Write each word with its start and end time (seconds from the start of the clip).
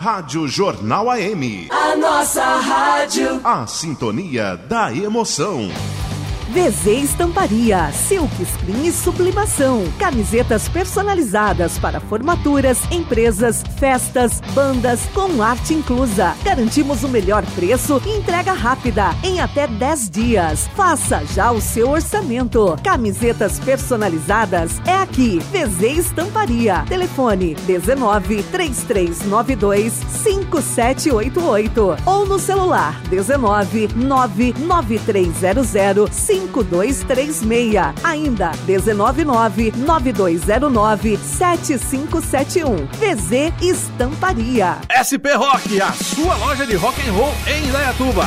Rádio 0.00 0.46
Jornal 0.46 1.10
AM. 1.10 1.68
A 1.72 1.96
nossa 1.96 2.44
rádio. 2.44 3.40
A 3.42 3.66
sintonia 3.66 4.56
da 4.56 4.94
emoção. 4.94 5.68
VZ 6.48 7.04
Estamparia, 7.04 7.92
Silk 7.92 8.34
Screen 8.42 8.86
e 8.86 8.92
Sublimação. 8.92 9.84
Camisetas 9.98 10.66
personalizadas 10.66 11.78
para 11.78 12.00
formaturas, 12.00 12.78
empresas, 12.90 13.62
festas, 13.78 14.40
bandas, 14.54 15.00
com 15.12 15.42
arte 15.42 15.74
inclusa. 15.74 16.34
Garantimos 16.42 17.04
o 17.04 17.08
melhor 17.08 17.44
preço 17.54 18.00
e 18.06 18.16
entrega 18.16 18.52
rápida, 18.52 19.10
em 19.22 19.40
até 19.40 19.66
10 19.66 20.08
dias. 20.08 20.66
Faça 20.74 21.22
já 21.34 21.52
o 21.52 21.60
seu 21.60 21.90
orçamento. 21.90 22.78
Camisetas 22.82 23.60
personalizadas 23.60 24.80
é 24.86 24.94
aqui. 24.94 25.38
VZ 25.52 25.98
Estamparia. 25.98 26.82
Telefone 26.88 27.56
19 27.66 28.42
3392 28.44 29.92
5788 29.92 31.96
ou 32.06 32.24
no 32.24 32.38
celular 32.38 32.98
19 33.10 33.88
99300 33.94 36.37
5236. 36.46 37.94
Ainda 38.04 38.52
199 38.66 39.72
9209 39.76 41.18
7571. 41.18 42.88
VZ 42.98 43.52
Estamparia. 43.62 44.78
SP 45.02 45.34
Rock, 45.36 45.80
a 45.80 45.92
sua 45.92 46.36
loja 46.36 46.66
de 46.66 46.76
rock 46.76 47.00
and 47.08 47.12
roll 47.12 47.32
em 47.46 47.64
Indaiatuba. 47.68 48.24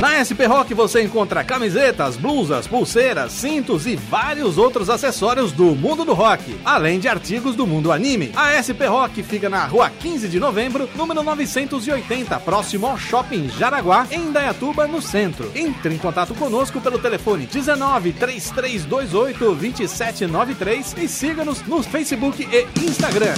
Na 0.00 0.22
SP 0.22 0.46
Rock 0.46 0.74
você 0.74 1.02
encontra 1.02 1.42
camisetas, 1.42 2.16
blusas, 2.16 2.68
pulseiras, 2.68 3.32
cintos 3.32 3.84
e 3.84 3.96
vários 3.96 4.56
outros 4.56 4.88
acessórios 4.88 5.50
do 5.50 5.74
mundo 5.74 6.04
do 6.04 6.14
rock, 6.14 6.56
além 6.64 7.00
de 7.00 7.08
artigos 7.08 7.56
do 7.56 7.66
mundo 7.66 7.90
anime. 7.90 8.30
A 8.36 8.62
SP 8.62 8.86
Rock 8.86 9.24
fica 9.24 9.48
na 9.48 9.66
rua 9.66 9.90
15 9.90 10.28
de 10.28 10.38
novembro, 10.38 10.88
número 10.94 11.20
980, 11.24 12.38
próximo 12.38 12.86
ao 12.86 12.96
Shopping 12.96 13.48
Jaraguá, 13.48 14.06
em 14.12 14.28
Indaiatuba, 14.28 14.86
no 14.86 15.02
centro. 15.02 15.50
Entre 15.52 15.92
em 15.92 15.98
contato 15.98 16.32
conosco 16.32 16.80
pelo 16.80 17.00
telefone 17.00 17.46
19 17.46 18.12
3328 18.12 19.38
2793 19.56 20.94
e 20.96 21.08
siga-nos 21.08 21.60
no 21.62 21.82
Facebook 21.82 22.48
e 22.52 22.68
Instagram. 22.84 23.34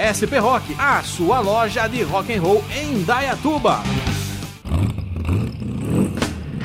SP 0.00 0.40
Rock, 0.40 0.74
a 0.78 1.02
sua 1.02 1.40
loja 1.40 1.86
de 1.86 2.02
rock 2.02 2.32
and 2.32 2.40
roll 2.40 2.64
em 2.74 2.94
Indaiatuba. 2.94 3.82
mm-hmm 5.26 5.70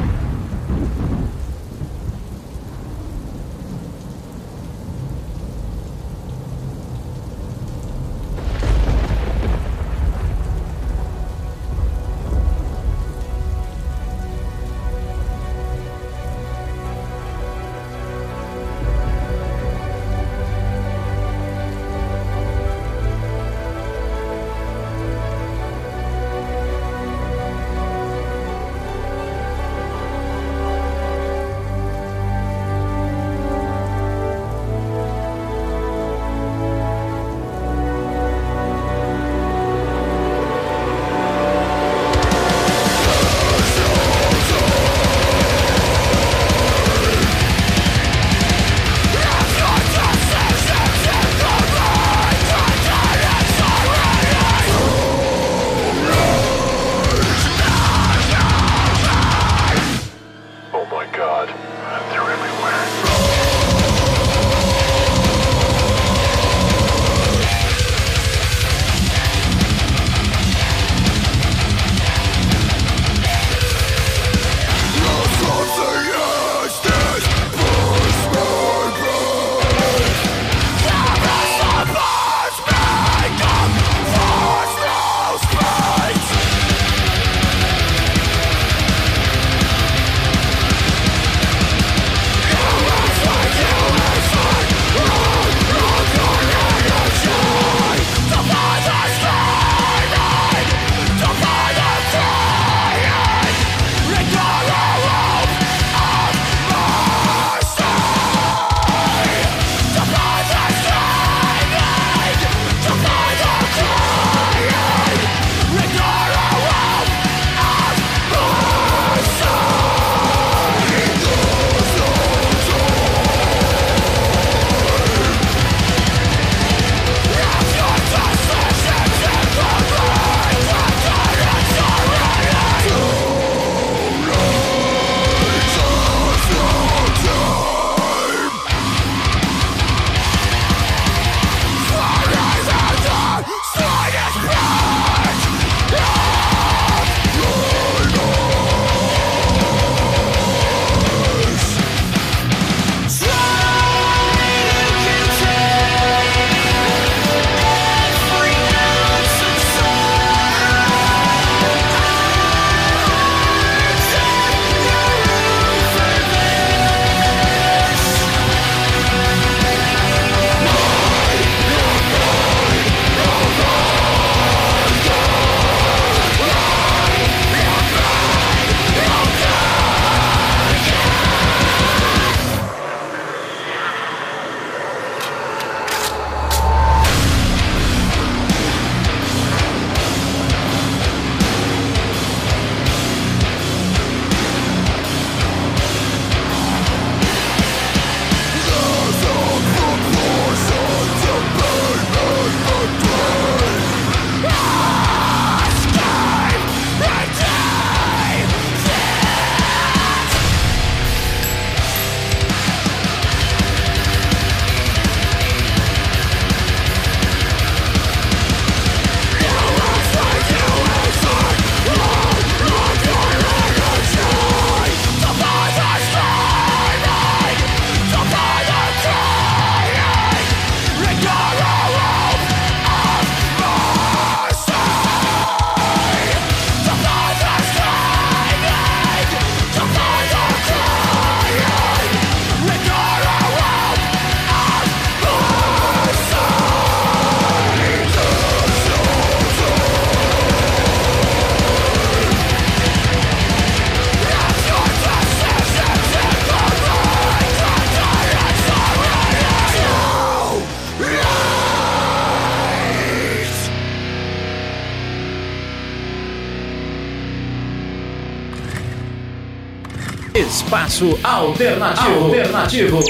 Espaço 270.71 271.19
Alternativo. 271.21 272.27
Alternativo. 272.27 273.03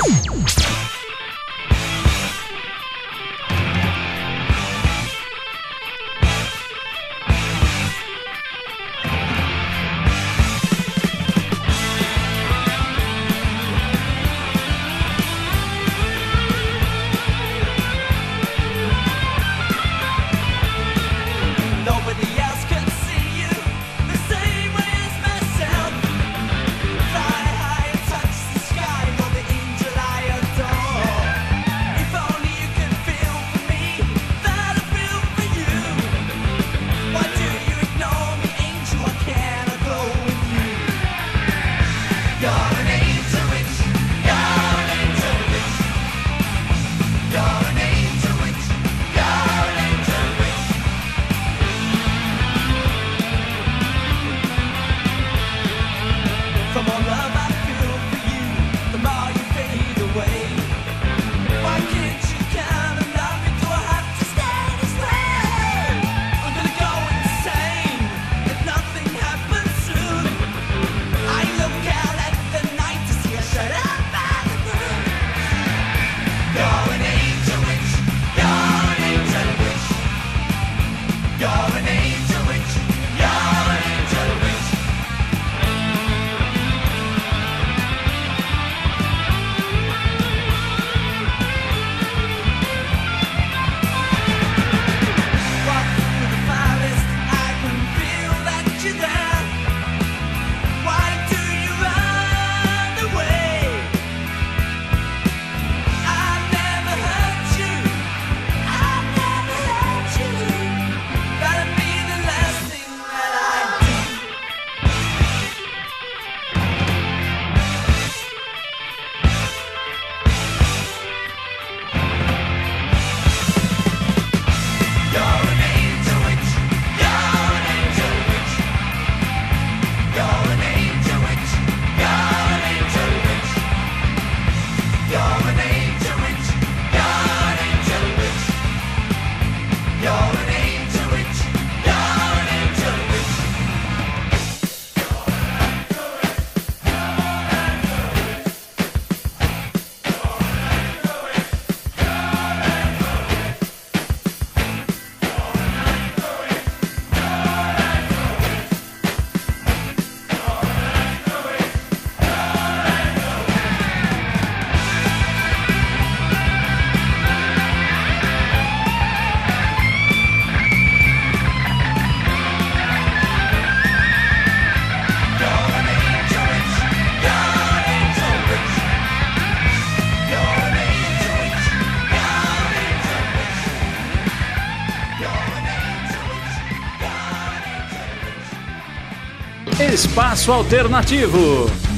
Espaço 189.90 190.52
Alternativo. 190.52 191.91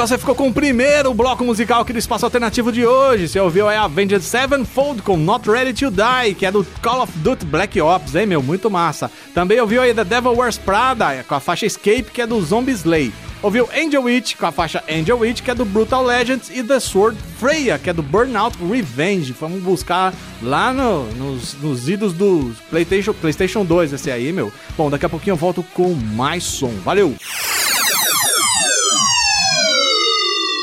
Legal, 0.00 0.08
você 0.08 0.16
ficou 0.16 0.34
com 0.34 0.48
o 0.48 0.52
primeiro 0.54 1.12
bloco 1.12 1.44
musical 1.44 1.82
aqui 1.82 1.92
do 1.92 1.98
Espaço 1.98 2.24
Alternativo 2.24 2.72
de 2.72 2.86
hoje. 2.86 3.28
Você 3.28 3.38
ouviu 3.38 3.68
aí 3.68 3.76
Avenged 3.76 4.22
Sevenfold 4.22 5.02
com 5.02 5.14
Not 5.18 5.46
Ready 5.50 5.74
to 5.74 5.90
Die, 5.90 6.34
que 6.36 6.46
é 6.46 6.50
do 6.50 6.66
Call 6.80 7.02
of 7.02 7.12
Duty 7.18 7.44
Black 7.44 7.78
Ops, 7.78 8.14
hein, 8.14 8.24
meu? 8.24 8.42
Muito 8.42 8.70
massa. 8.70 9.10
Também 9.34 9.60
ouviu 9.60 9.82
aí 9.82 9.92
The 9.92 10.04
Devil 10.04 10.32
Wears 10.38 10.56
Prada, 10.56 11.22
com 11.28 11.34
a 11.34 11.40
faixa 11.40 11.66
Escape, 11.66 12.04
que 12.14 12.22
é 12.22 12.26
do 12.26 12.40
Zombie 12.40 12.72
Slay. 12.72 13.12
Ouviu 13.42 13.68
Angel 13.76 14.02
Witch 14.02 14.36
com 14.36 14.46
a 14.46 14.52
faixa 14.52 14.82
Angel 14.90 15.18
Witch, 15.18 15.42
que 15.42 15.50
é 15.50 15.54
do 15.54 15.66
Brutal 15.66 16.02
Legends, 16.02 16.48
e 16.48 16.62
The 16.64 16.80
Sword 16.80 17.18
Freya, 17.38 17.78
que 17.78 17.90
é 17.90 17.92
do 17.92 18.02
Burnout 18.02 18.56
Revenge. 18.70 19.34
Vamos 19.38 19.62
buscar 19.62 20.14
lá 20.42 20.72
no- 20.72 21.04
nos, 21.12 21.52
nos 21.60 21.90
idos 21.90 22.14
do 22.14 22.54
PlayStation, 22.70 23.12
PlayStation 23.12 23.66
2, 23.66 23.92
esse 23.92 24.10
aí, 24.10 24.32
meu. 24.32 24.50
Bom, 24.78 24.88
daqui 24.88 25.04
a 25.04 25.10
pouquinho 25.10 25.34
eu 25.34 25.38
volto 25.38 25.62
com 25.74 25.92
mais 25.92 26.42
som. 26.42 26.72
Valeu! 26.82 27.14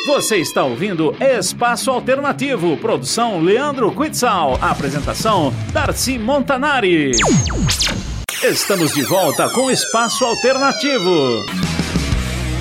Você 0.08 0.38
está 0.38 0.64
ouvindo 0.64 1.14
Espaço 1.20 1.92
Alternativo, 1.92 2.78
produção 2.78 3.42
Leandro 3.42 3.92
Quitzal, 3.92 4.58
apresentação 4.62 5.54
Darcy 5.74 6.18
Montanari. 6.18 7.12
Estamos 8.42 8.94
de 8.94 9.04
volta 9.04 9.50
com 9.50 9.70
Espaço 9.70 10.24
Alternativo. 10.24 11.46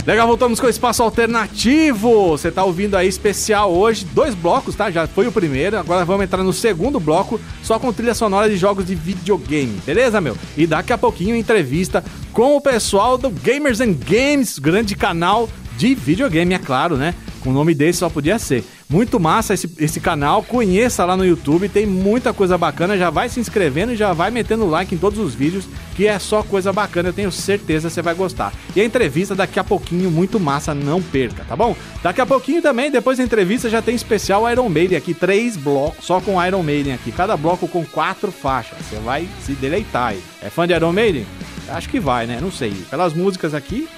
Legal, 0.04 0.26
voltamos 0.26 0.58
com 0.58 0.66
o 0.66 0.68
Espaço 0.70 1.04
Alternativo. 1.04 2.30
Você 2.30 2.50
tá 2.50 2.64
ouvindo 2.64 2.96
aí 2.96 3.06
especial 3.06 3.72
hoje, 3.72 4.04
dois 4.06 4.34
blocos, 4.34 4.74
tá? 4.74 4.90
Já 4.90 5.06
foi 5.06 5.28
o 5.28 5.32
primeiro, 5.32 5.78
agora 5.78 6.04
vamos 6.04 6.24
entrar 6.24 6.42
no 6.42 6.52
segundo 6.52 6.98
bloco, 6.98 7.40
só 7.62 7.78
com 7.78 7.92
trilha 7.92 8.14
sonora 8.14 8.50
de 8.50 8.56
jogos 8.56 8.84
de 8.84 8.96
videogame, 8.96 9.80
beleza, 9.86 10.20
meu? 10.20 10.36
E 10.56 10.66
daqui 10.66 10.92
a 10.92 10.98
pouquinho 10.98 11.36
entrevista 11.36 12.04
com 12.32 12.56
o 12.56 12.60
pessoal 12.60 13.16
do 13.16 13.30
Gamers 13.30 13.80
and 13.80 13.94
Games, 14.04 14.58
grande 14.58 14.96
canal 14.96 15.48
de 15.76 15.94
videogame, 15.94 16.52
é 16.52 16.58
claro, 16.58 16.96
né? 16.96 17.14
O 17.46 17.52
nome 17.52 17.74
desse 17.74 18.00
só 18.00 18.10
podia 18.10 18.40
ser. 18.40 18.64
Muito 18.90 19.20
massa 19.20 19.54
esse, 19.54 19.70
esse 19.78 20.00
canal, 20.00 20.42
conheça 20.42 21.04
lá 21.04 21.16
no 21.16 21.24
YouTube, 21.24 21.68
tem 21.68 21.86
muita 21.86 22.32
coisa 22.32 22.58
bacana, 22.58 22.98
já 22.98 23.08
vai 23.08 23.28
se 23.28 23.38
inscrevendo 23.38 23.92
e 23.92 23.96
já 23.96 24.12
vai 24.12 24.32
metendo 24.32 24.66
like 24.66 24.92
em 24.92 24.98
todos 24.98 25.18
os 25.20 25.32
vídeos, 25.32 25.68
que 25.94 26.08
é 26.08 26.18
só 26.18 26.42
coisa 26.42 26.72
bacana, 26.72 27.10
eu 27.10 27.12
tenho 27.12 27.30
certeza 27.30 27.88
que 27.88 27.94
você 27.94 28.02
vai 28.02 28.14
gostar. 28.14 28.52
E 28.74 28.80
a 28.80 28.84
entrevista 28.84 29.34
daqui 29.34 29.60
a 29.60 29.64
pouquinho, 29.64 30.10
muito 30.10 30.40
massa, 30.40 30.74
não 30.74 31.00
perca, 31.00 31.44
tá 31.44 31.54
bom? 31.54 31.76
Daqui 32.02 32.20
a 32.20 32.26
pouquinho 32.26 32.60
também, 32.60 32.90
depois 32.90 33.18
da 33.18 33.24
entrevista, 33.24 33.70
já 33.70 33.80
tem 33.80 33.94
especial 33.94 34.50
Iron 34.50 34.68
Maiden 34.68 34.98
aqui, 34.98 35.14
três 35.14 35.56
blocos, 35.56 36.04
só 36.04 36.20
com 36.20 36.44
Iron 36.44 36.64
Maiden 36.64 36.94
aqui, 36.94 37.12
cada 37.12 37.36
bloco 37.36 37.68
com 37.68 37.84
quatro 37.84 38.32
faixas, 38.32 38.78
você 38.78 38.96
vai 38.96 39.28
se 39.44 39.52
deleitar 39.52 40.08
aí. 40.08 40.22
É 40.42 40.50
fã 40.50 40.66
de 40.66 40.74
Iron 40.74 40.92
Maiden? 40.92 41.24
Acho 41.68 41.88
que 41.88 42.00
vai, 42.00 42.26
né? 42.26 42.38
Não 42.40 42.50
sei. 42.50 42.72
Pelas 42.90 43.12
músicas 43.12 43.54
aqui, 43.54 43.88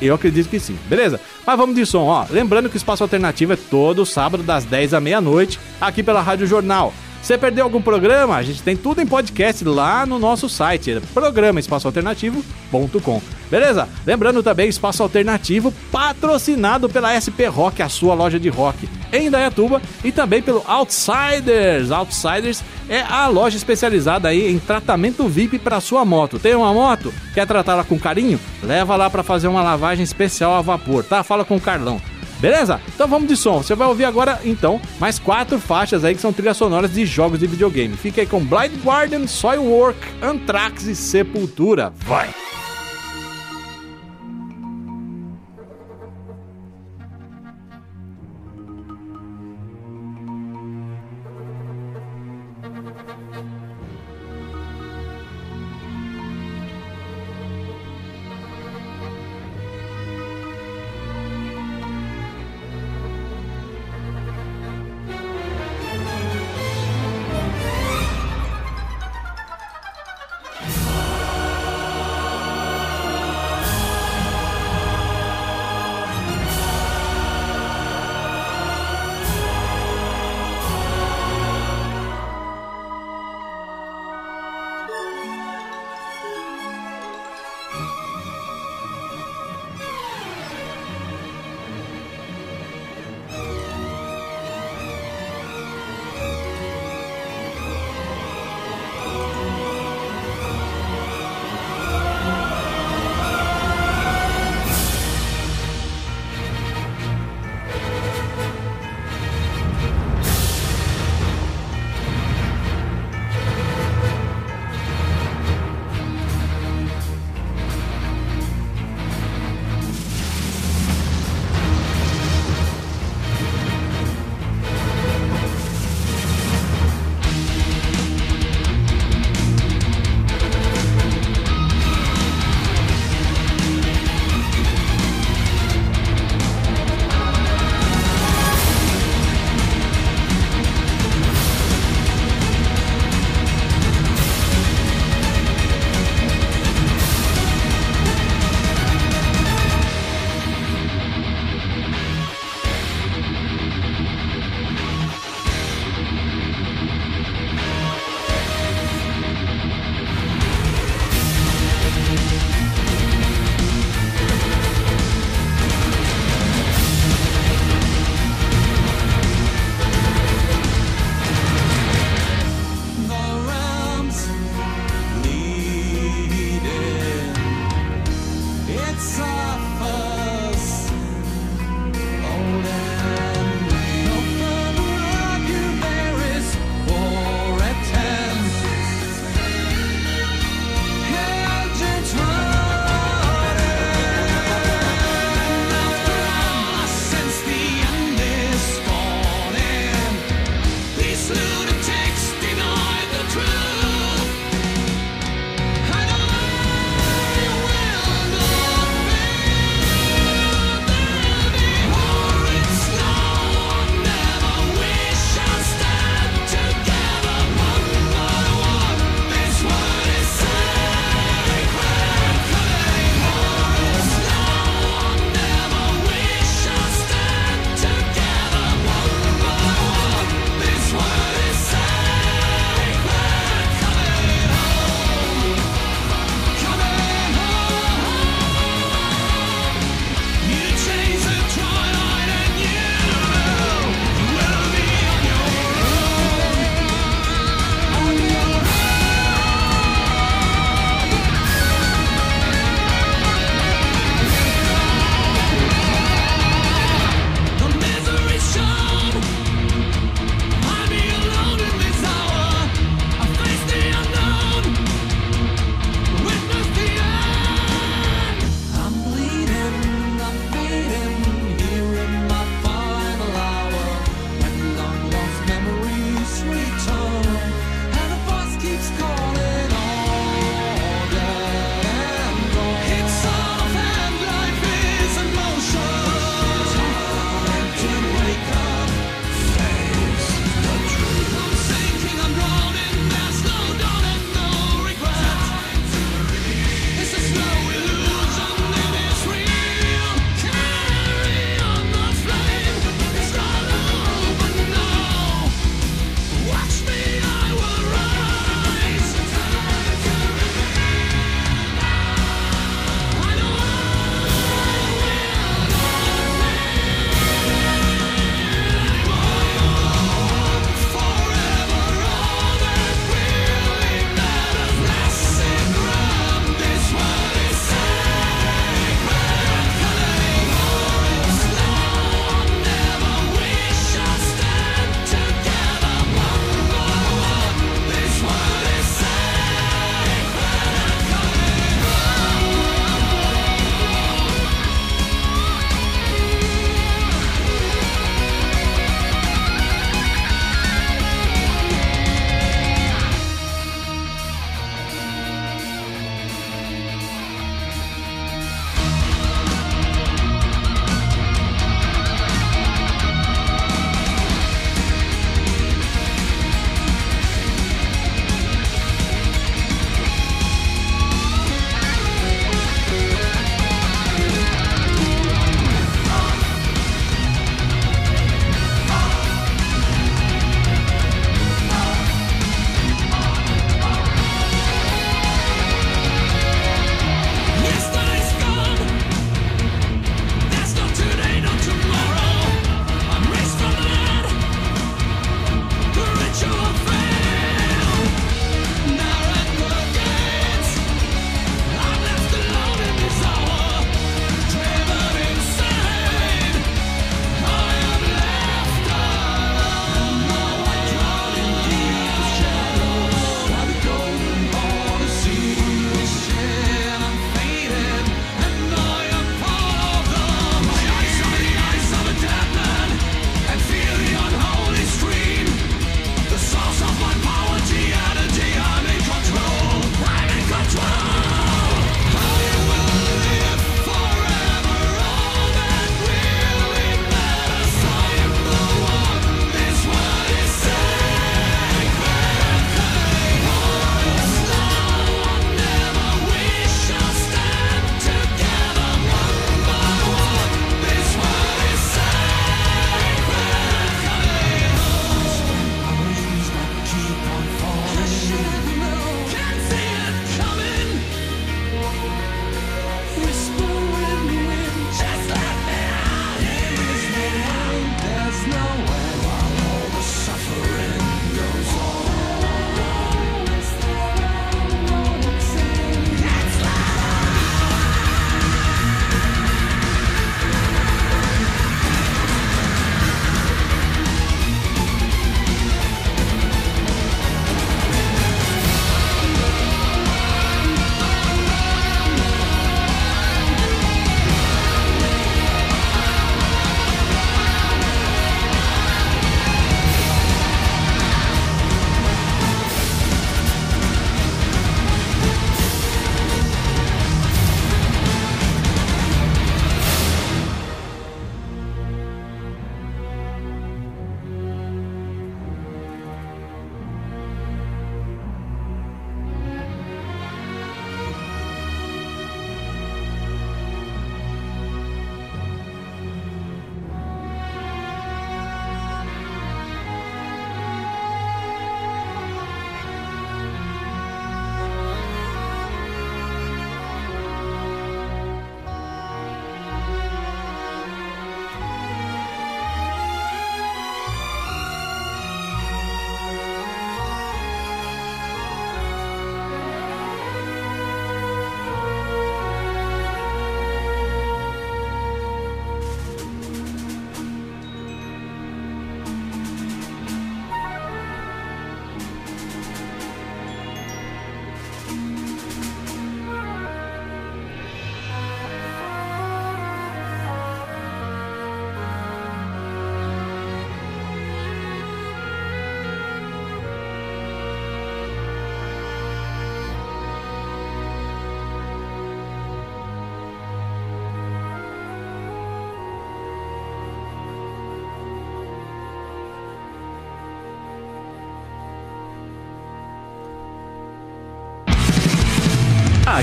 eu 0.00 0.14
acredito 0.14 0.48
que 0.48 0.60
sim, 0.60 0.76
beleza? 0.88 1.20
Mas 1.46 1.56
vamos 1.56 1.74
de 1.74 1.86
som, 1.86 2.04
ó. 2.04 2.26
Lembrando 2.30 2.68
que 2.68 2.76
o 2.76 2.78
Espaço 2.78 3.02
Alternativo 3.02 3.52
é 3.52 3.56
todo 3.56 4.06
sábado 4.06 4.42
das 4.42 4.64
10 4.64 4.94
à 4.94 5.00
meia-noite, 5.00 5.58
aqui 5.80 6.02
pela 6.02 6.20
Rádio 6.20 6.46
Jornal. 6.46 6.92
Você 7.22 7.36
perdeu 7.36 7.64
algum 7.64 7.82
programa? 7.82 8.36
A 8.36 8.42
gente 8.42 8.62
tem 8.62 8.76
tudo 8.76 9.00
em 9.00 9.06
podcast 9.06 9.64
lá 9.64 10.06
no 10.06 10.16
nosso 10.16 10.48
site, 10.48 10.92
é 10.92 11.00
programa 11.12 11.58
espaçoalternativo.com. 11.58 13.22
Beleza? 13.50 13.88
Lembrando 14.06 14.44
também 14.44 14.68
Espaço 14.68 15.02
Alternativo 15.02 15.74
patrocinado 15.90 16.88
pela 16.88 17.18
SP 17.18 17.50
Rock, 17.50 17.82
a 17.82 17.88
sua 17.88 18.14
loja 18.14 18.38
de 18.38 18.48
rock 18.48 18.88
em 19.16 19.26
Indaiatuba 19.26 19.80
e 20.04 20.12
também 20.12 20.42
pelo 20.42 20.62
Outsiders. 20.66 21.90
Outsiders 21.90 22.62
é 22.88 23.00
a 23.00 23.26
loja 23.26 23.56
especializada 23.56 24.28
aí 24.28 24.50
em 24.50 24.58
tratamento 24.58 25.28
VIP 25.28 25.58
para 25.58 25.80
sua 25.80 26.04
moto. 26.04 26.38
Tem 26.38 26.54
uma 26.54 26.72
moto? 26.72 27.12
Quer 27.34 27.46
tratá-la 27.46 27.84
com 27.84 27.98
carinho? 27.98 28.38
Leva 28.62 28.96
lá 28.96 29.10
para 29.10 29.22
fazer 29.22 29.48
uma 29.48 29.62
lavagem 29.62 30.04
especial 30.04 30.54
a 30.54 30.62
vapor, 30.62 31.04
tá? 31.04 31.22
Fala 31.22 31.44
com 31.44 31.56
o 31.56 31.60
Carlão. 31.60 32.00
Beleza? 32.38 32.80
Então 32.94 33.08
vamos 33.08 33.28
de 33.28 33.36
som. 33.36 33.62
Você 33.62 33.74
vai 33.74 33.88
ouvir 33.88 34.04
agora, 34.04 34.40
então, 34.44 34.80
mais 35.00 35.18
quatro 35.18 35.58
faixas 35.58 36.04
aí 36.04 36.14
que 36.14 36.20
são 36.20 36.32
trilhas 36.32 36.56
sonoras 36.56 36.92
de 36.92 37.06
jogos 37.06 37.38
de 37.38 37.46
videogame. 37.46 37.96
Fica 37.96 38.20
aí 38.20 38.26
com 38.26 38.44
Blind 38.44 38.72
Guardian, 38.84 39.26
Soilwork, 39.26 39.98
Anthrax 40.22 40.86
e 40.86 40.94
Sepultura. 40.94 41.92
Vai! 42.04 42.28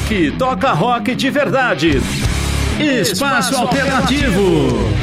Rock, 0.03 0.31
toca 0.37 0.71
rock 0.73 1.15
de 1.15 1.29
verdade. 1.29 2.01
Espaço, 2.77 3.13
Espaço 3.13 3.55
alternativo. 3.55 4.41
alternativo. 4.41 5.02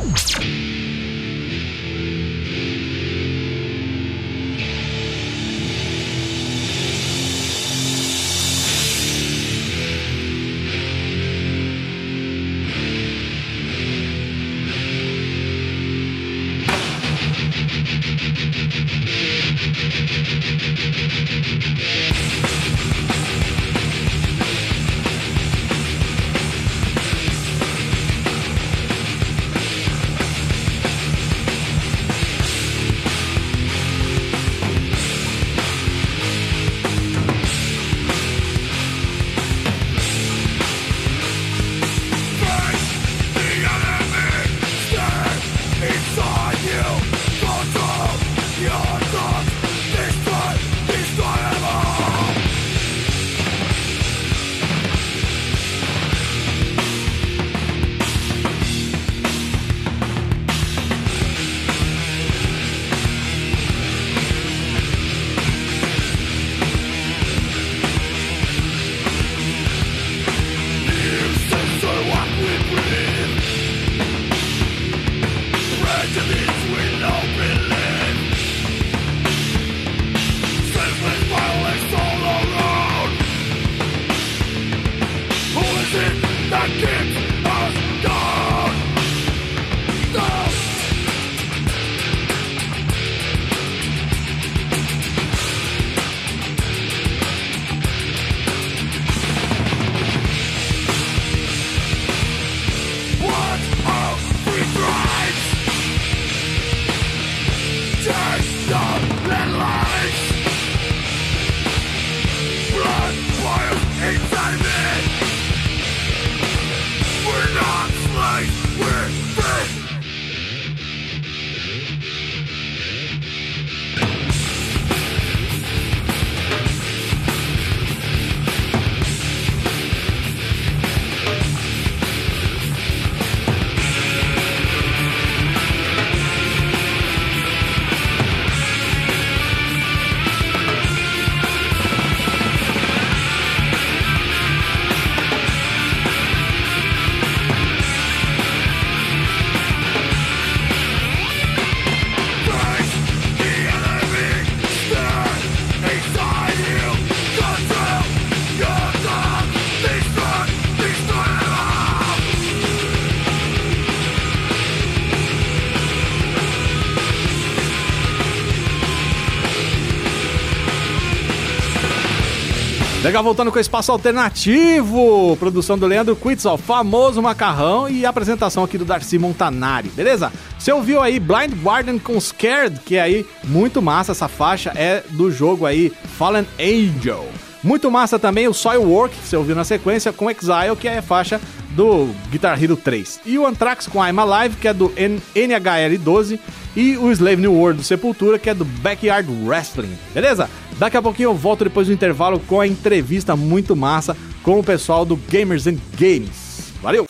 Legal, 173.11 173.25
voltando 173.25 173.51
com 173.51 173.57
o 173.57 173.61
Espaço 173.61 173.91
Alternativo, 173.91 175.35
produção 175.35 175.77
do 175.77 175.85
Leandro 175.85 176.15
Quitzel, 176.15 176.57
famoso 176.57 177.21
macarrão 177.21 177.89
e 177.89 178.05
apresentação 178.05 178.63
aqui 178.63 178.77
do 178.77 178.85
Darcy 178.85 179.19
Montanari, 179.19 179.89
beleza? 179.89 180.31
Você 180.57 180.71
ouviu 180.71 181.01
aí 181.01 181.19
Blind 181.19 181.51
Guardian 181.61 181.99
com 181.99 182.17
Scared, 182.17 182.79
que 182.85 182.95
é 182.95 183.01
aí 183.01 183.25
muito 183.43 183.81
massa 183.81 184.13
essa 184.13 184.29
faixa, 184.29 184.71
é 184.77 185.03
do 185.09 185.29
jogo 185.29 185.65
aí 185.65 185.91
Fallen 186.17 186.47
Angel. 186.57 187.27
Muito 187.61 187.91
massa 187.91 188.17
também 188.17 188.47
o 188.47 188.53
Soilwork, 188.53 189.13
que 189.13 189.27
você 189.27 189.35
ouviu 189.35 189.57
na 189.57 189.65
sequência, 189.65 190.13
com 190.13 190.31
Exile, 190.31 190.77
que 190.79 190.87
é 190.87 190.99
a 190.99 191.01
faixa 191.01 191.41
do 191.71 192.09
Guitar 192.31 192.63
Hero 192.63 192.77
3. 192.77 193.19
E 193.25 193.37
o 193.37 193.45
Anthrax 193.45 193.87
com 193.87 194.03
I'm 194.03 194.19
Alive, 194.19 194.55
que 194.55 194.69
é 194.69 194.73
do 194.73 194.91
NHL 194.95 195.97
12. 195.99 196.39
E 196.75 196.95
o 196.95 197.11
Slave 197.11 197.41
New 197.41 197.53
World 197.53 197.81
do 197.81 197.83
Sepultura, 197.83 198.39
que 198.39 198.49
é 198.49 198.53
do 198.53 198.63
Backyard 198.63 199.29
Wrestling. 199.45 199.97
Beleza? 200.13 200.49
Daqui 200.81 200.97
a 200.97 201.01
pouquinho 201.01 201.29
eu 201.29 201.35
volto 201.35 201.63
depois 201.63 201.85
do 201.85 201.93
intervalo 201.93 202.39
com 202.39 202.59
a 202.59 202.65
entrevista 202.65 203.35
muito 203.35 203.75
massa 203.75 204.17
com 204.41 204.59
o 204.59 204.63
pessoal 204.63 205.05
do 205.05 205.15
Gamers 205.15 205.67
and 205.67 205.77
Games. 205.95 206.73
Valeu! 206.81 207.05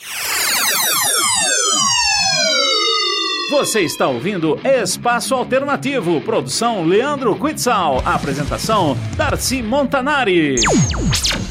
Você 3.50 3.80
está 3.80 4.08
ouvindo 4.08 4.60
Espaço 4.62 5.34
Alternativo, 5.34 6.20
produção 6.20 6.84
Leandro 6.84 7.34
Quitzal, 7.34 8.02
apresentação 8.04 8.94
Darcy 9.16 9.62
Montanari. 9.62 10.56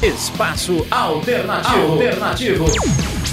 Espaço 0.00 0.86
Alternativo. 0.92 1.92
Alternativo. 1.92 2.66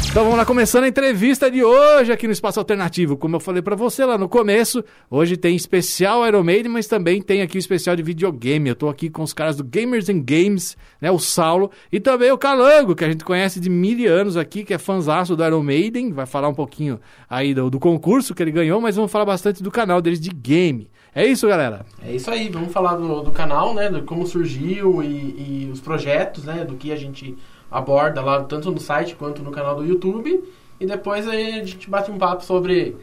Então 0.10 0.24
vamos 0.24 0.40
lá, 0.40 0.44
começando 0.44 0.86
a 0.86 0.88
entrevista 0.88 1.52
de 1.52 1.64
hoje 1.64 2.12
aqui 2.12 2.26
no 2.26 2.34
Espaço 2.34 2.60
Alternativo. 2.60 3.16
Como 3.16 3.36
eu 3.36 3.40
falei 3.40 3.62
pra 3.62 3.76
você 3.76 4.04
lá 4.04 4.18
no 4.18 4.28
começo, 4.28 4.84
hoje 5.08 5.38
tem 5.38 5.56
especial 5.56 6.28
Iron 6.28 6.44
Maiden, 6.44 6.72
mas 6.72 6.88
também 6.88 7.22
tem 7.22 7.44
aqui 7.44 7.58
o 7.58 7.60
especial 7.60 7.96
de 7.96 8.02
videogame. 8.02 8.70
Eu 8.70 8.76
tô 8.76 8.90
aqui 8.90 9.08
com 9.08 9.22
os 9.22 9.34
caras 9.34 9.56
do 9.56 9.64
Gamers 9.64 10.10
and 10.10 10.24
Games, 10.26 10.76
né, 11.00 11.12
o 11.12 11.20
Saulo, 11.20 11.70
e 11.92 12.00
também 12.00 12.32
o 12.32 12.40
Calango, 12.40 12.96
que 12.96 13.06
a 13.06 13.08
gente 13.08 13.24
conhece 13.24 13.60
de 13.60 13.70
mil 13.70 14.12
anos 14.12 14.36
aqui, 14.36 14.64
que 14.64 14.74
é 14.74 14.80
fanzaço 14.80 15.36
do 15.36 15.46
Iron 15.46 15.62
Maiden, 15.62 16.12
vai 16.12 16.26
falar 16.26 16.48
um 16.50 16.56
pouquinho 16.56 17.00
aí 17.30 17.54
do, 17.54 17.70
do 17.70 17.80
concurso 17.80 18.34
que 18.34 18.42
ele 18.42 18.52
ganhou, 18.52 18.82
mas 18.82 18.96
vamos 18.96 19.12
falar 19.12 19.26
bastante 19.26 19.62
do 19.62 19.70
canal 19.70 20.02
deles 20.02 20.20
de 20.20 20.32
game. 20.32 20.90
É 21.14 21.26
isso, 21.26 21.48
galera? 21.48 21.86
É 22.04 22.12
isso 22.12 22.32
aí, 22.32 22.50
vamos 22.50 22.74
falar 22.74 22.96
do, 22.96 23.22
do 23.22 23.32
canal, 23.32 23.76
né? 23.76 23.90
De 23.90 24.02
como 24.02 24.26
surgiu 24.26 25.04
e, 25.04 25.66
e 25.68 25.70
os 25.72 25.80
projetos, 25.80 26.46
né? 26.46 26.66
Do 26.66 26.76
que 26.76 26.92
a 26.92 26.96
gente 26.96 27.36
aborda 27.72 28.22
lá, 28.22 28.44
tanto 28.44 28.72
no 28.72 28.80
site 28.80 29.16
quanto 29.16 29.42
no 29.44 29.52
canal 29.52 29.76
do 29.76 29.86
YouTube. 29.86 30.44
E 30.80 30.86
depois 30.86 31.28
aí 31.28 31.60
a 31.60 31.64
gente 31.64 31.90
bate 31.90 32.10
um 32.10 32.18
papo 32.18 32.44
sobre 32.44 32.96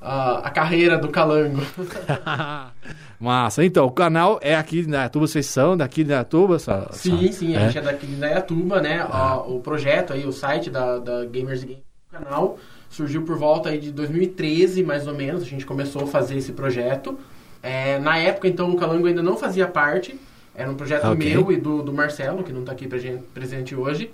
ah, 0.00 0.40
a 0.44 0.50
carreira 0.50 0.96
do 0.96 1.08
Calango. 1.08 1.60
Massa. 3.20 3.64
Então, 3.64 3.84
o 3.86 3.90
canal 3.90 4.38
é 4.40 4.54
aqui 4.54 4.82
de 4.82 4.88
Indaiatuba, 4.88 5.26
vocês 5.26 5.46
são 5.46 5.76
daqui 5.76 5.96
de 5.96 6.10
Indaiatuba? 6.10 6.58
Sa- 6.58 6.88
sim, 6.92 7.26
sa- 7.26 7.38
sim, 7.38 7.56
a 7.56 7.60
gente 7.60 7.78
é 7.78 7.80
daqui 7.80 8.06
de 8.06 8.14
Indaiatuba, 8.14 8.80
né? 8.80 9.06
Ó, 9.10 9.56
o 9.56 9.60
projeto 9.60 10.12
aí, 10.12 10.24
o 10.24 10.32
site 10.32 10.70
da, 10.70 10.98
da 10.98 11.24
Gamers 11.24 11.64
Game 11.64 11.82
canal 12.10 12.58
surgiu 12.88 13.22
por 13.22 13.36
volta 13.36 13.68
aí 13.68 13.78
de 13.78 13.92
2013, 13.92 14.82
mais 14.82 15.06
ou 15.06 15.14
menos. 15.14 15.42
A 15.42 15.46
gente 15.46 15.66
começou 15.66 16.04
a 16.04 16.06
fazer 16.06 16.38
esse 16.38 16.52
projeto. 16.52 17.18
É, 17.62 17.98
na 17.98 18.16
época, 18.18 18.48
então, 18.48 18.70
o 18.70 18.76
Calango 18.76 19.06
ainda 19.06 19.22
não 19.22 19.36
fazia 19.36 19.66
parte. 19.66 20.18
Era 20.58 20.68
um 20.70 20.74
projeto 20.74 21.04
Ok. 21.04 21.24
meu 21.34 21.52
e 21.52 21.56
do, 21.56 21.82
do 21.84 21.92
Marcelo, 21.92 22.42
que 22.42 22.52
não 22.52 22.60
está 22.62 22.72
aqui 22.72 22.88
presen- 22.88 23.22
presente 23.32 23.76
hoje. 23.76 24.10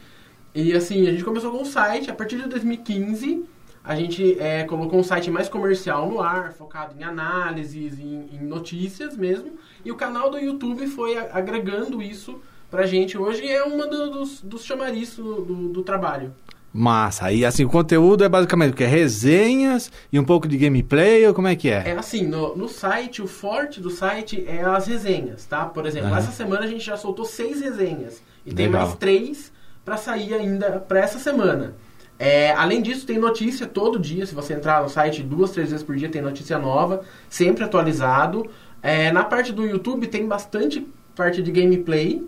E 0.54 0.74
assim, 0.74 1.08
a 1.08 1.10
gente 1.10 1.24
começou 1.24 1.50
com 1.50 1.62
um 1.62 1.64
site, 1.64 2.10
a 2.10 2.14
partir 2.14 2.36
de 2.36 2.46
2015, 2.48 3.44
a 3.82 3.94
gente 3.96 4.38
é, 4.38 4.64
colocou 4.64 5.00
um 5.00 5.02
site 5.02 5.30
mais 5.30 5.48
comercial 5.48 6.06
no 6.08 6.20
ar, 6.20 6.52
focado 6.52 6.94
em 7.00 7.02
análises, 7.02 7.98
em, 7.98 8.28
em 8.30 8.44
notícias 8.44 9.16
mesmo. 9.16 9.52
E 9.82 9.90
o 9.90 9.96
canal 9.96 10.30
do 10.30 10.38
YouTube 10.38 10.86
foi 10.86 11.16
a- 11.16 11.30
agregando 11.32 12.02
isso 12.02 12.38
pra 12.70 12.84
gente. 12.86 13.16
Hoje 13.16 13.46
é 13.50 13.62
uma 13.64 13.86
do- 13.86 14.10
dos, 14.10 14.42
dos 14.42 14.64
chamariz 14.64 15.16
do, 15.16 15.40
do, 15.42 15.68
do 15.70 15.82
trabalho. 15.82 16.34
Massa. 16.76 17.30
E 17.30 17.44
assim, 17.44 17.64
o 17.64 17.68
conteúdo 17.68 18.24
é 18.24 18.28
basicamente 18.28 18.72
o 18.72 18.76
que? 18.76 18.84
Resenhas 18.84 19.92
e 20.12 20.18
um 20.18 20.24
pouco 20.24 20.48
de 20.48 20.58
gameplay 20.58 21.24
ou 21.24 21.32
como 21.32 21.46
é 21.46 21.54
que 21.54 21.70
é? 21.70 21.84
É 21.86 21.92
assim, 21.92 22.26
no, 22.26 22.56
no 22.56 22.68
site, 22.68 23.22
o 23.22 23.28
forte 23.28 23.80
do 23.80 23.90
site 23.90 24.44
é 24.48 24.64
as 24.64 24.88
resenhas, 24.88 25.44
tá? 25.44 25.66
Por 25.66 25.86
exemplo, 25.86 26.08
Aham. 26.08 26.18
essa 26.18 26.32
semana 26.32 26.64
a 26.64 26.66
gente 26.66 26.84
já 26.84 26.96
soltou 26.96 27.24
seis 27.24 27.60
resenhas. 27.60 28.20
E 28.44 28.52
tem 28.52 28.66
Legal. 28.66 28.86
mais 28.86 28.96
três 28.96 29.52
pra 29.84 29.96
sair 29.96 30.34
ainda 30.34 30.80
pra 30.80 30.98
essa 30.98 31.20
semana. 31.20 31.76
É, 32.18 32.50
além 32.52 32.82
disso, 32.82 33.06
tem 33.06 33.18
notícia 33.18 33.68
todo 33.68 33.96
dia. 33.96 34.26
Se 34.26 34.34
você 34.34 34.54
entrar 34.54 34.82
no 34.82 34.88
site 34.88 35.22
duas, 35.22 35.52
três 35.52 35.70
vezes 35.70 35.84
por 35.84 35.94
dia, 35.94 36.08
tem 36.08 36.22
notícia 36.22 36.58
nova, 36.58 37.02
sempre 37.30 37.62
atualizado. 37.62 38.50
É, 38.82 39.12
na 39.12 39.22
parte 39.22 39.52
do 39.52 39.64
YouTube 39.64 40.08
tem 40.08 40.26
bastante 40.26 40.84
parte 41.14 41.40
de 41.40 41.52
gameplay. 41.52 42.20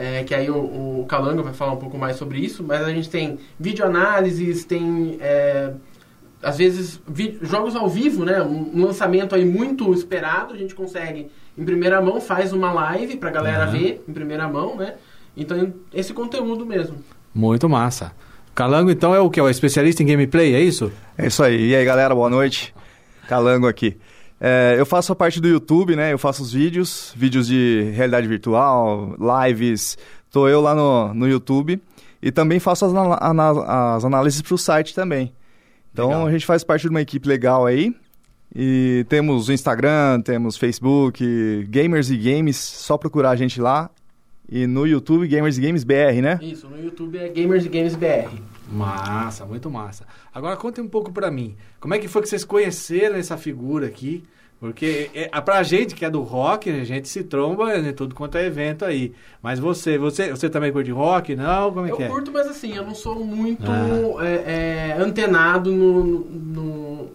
É, 0.00 0.22
que 0.22 0.32
aí 0.34 0.48
o, 0.48 1.00
o 1.00 1.06
Calango 1.08 1.42
vai 1.42 1.52
falar 1.52 1.72
um 1.72 1.76
pouco 1.78 1.98
mais 1.98 2.16
sobre 2.16 2.38
isso, 2.38 2.62
mas 2.62 2.82
a 2.82 2.90
gente 2.90 3.10
tem 3.10 3.36
videoanálises, 3.58 4.64
tem 4.64 5.18
é, 5.20 5.72
às 6.42 6.56
vezes 6.56 7.00
vi- 7.08 7.36
jogos 7.42 7.74
ao 7.74 7.88
vivo, 7.88 8.24
né? 8.24 8.40
Um, 8.42 8.84
lançamento 8.84 9.34
aí 9.34 9.44
muito 9.44 9.92
esperado, 9.92 10.54
a 10.54 10.56
gente 10.56 10.74
consegue 10.74 11.28
em 11.56 11.64
primeira 11.64 12.00
mão, 12.00 12.20
faz 12.20 12.52
uma 12.52 12.72
live 12.72 13.16
pra 13.16 13.30
galera 13.30 13.64
Aham. 13.64 13.72
ver 13.72 14.04
em 14.08 14.12
primeira 14.12 14.46
mão, 14.46 14.76
né? 14.76 14.94
Então 15.36 15.74
esse 15.92 16.12
conteúdo 16.12 16.64
mesmo. 16.64 16.96
Muito 17.34 17.68
massa. 17.68 18.12
Calango, 18.54 18.90
então, 18.90 19.14
é 19.14 19.20
o 19.20 19.30
que? 19.30 19.38
É 19.38 19.42
o 19.42 19.48
especialista 19.48 20.02
em 20.02 20.06
gameplay, 20.06 20.54
é 20.54 20.60
isso? 20.60 20.90
É 21.16 21.26
isso 21.28 21.42
aí. 21.44 21.68
E 21.70 21.76
aí, 21.76 21.84
galera, 21.84 22.12
boa 22.14 22.28
noite. 22.28 22.74
Calango 23.28 23.68
aqui. 23.68 23.96
É, 24.40 24.76
eu 24.78 24.86
faço 24.86 25.12
a 25.12 25.16
parte 25.16 25.40
do 25.40 25.48
YouTube, 25.48 25.96
né? 25.96 26.12
Eu 26.12 26.18
faço 26.18 26.42
os 26.42 26.52
vídeos, 26.52 27.12
vídeos 27.16 27.46
de 27.48 27.90
realidade 27.94 28.26
virtual, 28.28 29.16
lives. 29.46 29.98
Tô 30.30 30.48
eu 30.48 30.60
lá 30.60 30.74
no, 30.74 31.12
no 31.14 31.28
YouTube. 31.28 31.80
E 32.22 32.30
também 32.32 32.58
faço 32.58 32.84
as, 32.84 32.92
ana- 32.94 33.94
as 33.96 34.04
análises 34.04 34.42
para 34.42 34.54
o 34.54 34.58
site 34.58 34.94
também. 34.94 35.32
Então 35.92 36.08
Legal. 36.08 36.26
a 36.26 36.30
gente 36.32 36.46
faz 36.46 36.62
parte 36.64 36.82
de 36.82 36.88
uma 36.88 37.00
equipe 37.00 37.28
legal 37.28 37.66
aí. 37.66 37.94
E 38.54 39.04
temos 39.08 39.48
o 39.48 39.52
Instagram, 39.52 40.20
temos 40.22 40.56
Facebook, 40.56 41.64
Gamers 41.68 42.10
e 42.10 42.16
Games, 42.16 42.56
só 42.56 42.96
procurar 42.96 43.30
a 43.30 43.36
gente 43.36 43.60
lá. 43.60 43.90
E 44.50 44.66
no 44.66 44.86
YouTube, 44.86 45.26
Gamers 45.28 45.58
e 45.58 45.60
Games 45.60 45.84
BR, 45.84 46.22
né? 46.22 46.38
Isso, 46.40 46.66
no 46.68 46.82
YouTube 46.82 47.18
é 47.18 47.28
Gamers 47.28 47.66
e 47.66 47.68
Games 47.68 47.94
BR. 47.94 48.30
Massa, 48.70 49.44
muito 49.46 49.70
massa. 49.70 50.04
Agora 50.34 50.56
conta 50.56 50.82
um 50.82 50.88
pouco 50.88 51.12
pra 51.12 51.30
mim. 51.30 51.56
Como 51.80 51.94
é 51.94 51.98
que 51.98 52.08
foi 52.08 52.22
que 52.22 52.28
vocês 52.28 52.44
conheceram 52.44 53.16
essa 53.16 53.36
figura 53.36 53.86
aqui? 53.86 54.24
Porque 54.60 55.08
é, 55.14 55.30
é, 55.32 55.40
pra 55.40 55.62
gente 55.62 55.94
que 55.94 56.04
é 56.04 56.10
do 56.10 56.20
rock, 56.20 56.68
a 56.68 56.82
gente 56.84 57.08
se 57.08 57.22
tromba 57.22 57.78
em 57.78 57.92
tudo 57.92 58.12
quanto 58.14 58.36
é 58.36 58.44
evento 58.46 58.84
aí. 58.84 59.14
Mas 59.40 59.60
você, 59.60 59.96
você, 59.96 60.30
você 60.30 60.50
também 60.50 60.72
curte 60.72 60.90
rock? 60.90 61.36
Não? 61.36 61.72
Como 61.72 61.86
é 61.86 61.90
Eu 61.92 61.96
que 61.96 62.02
é? 62.02 62.08
curto, 62.08 62.32
mas 62.32 62.48
assim, 62.48 62.74
eu 62.74 62.84
não 62.84 62.94
sou 62.94 63.24
muito 63.24 63.62
Ah. 63.70 64.24
é, 64.26 64.96
é, 64.98 65.00
antenado 65.00 65.70
no, 65.70 66.02
no- 66.24 67.10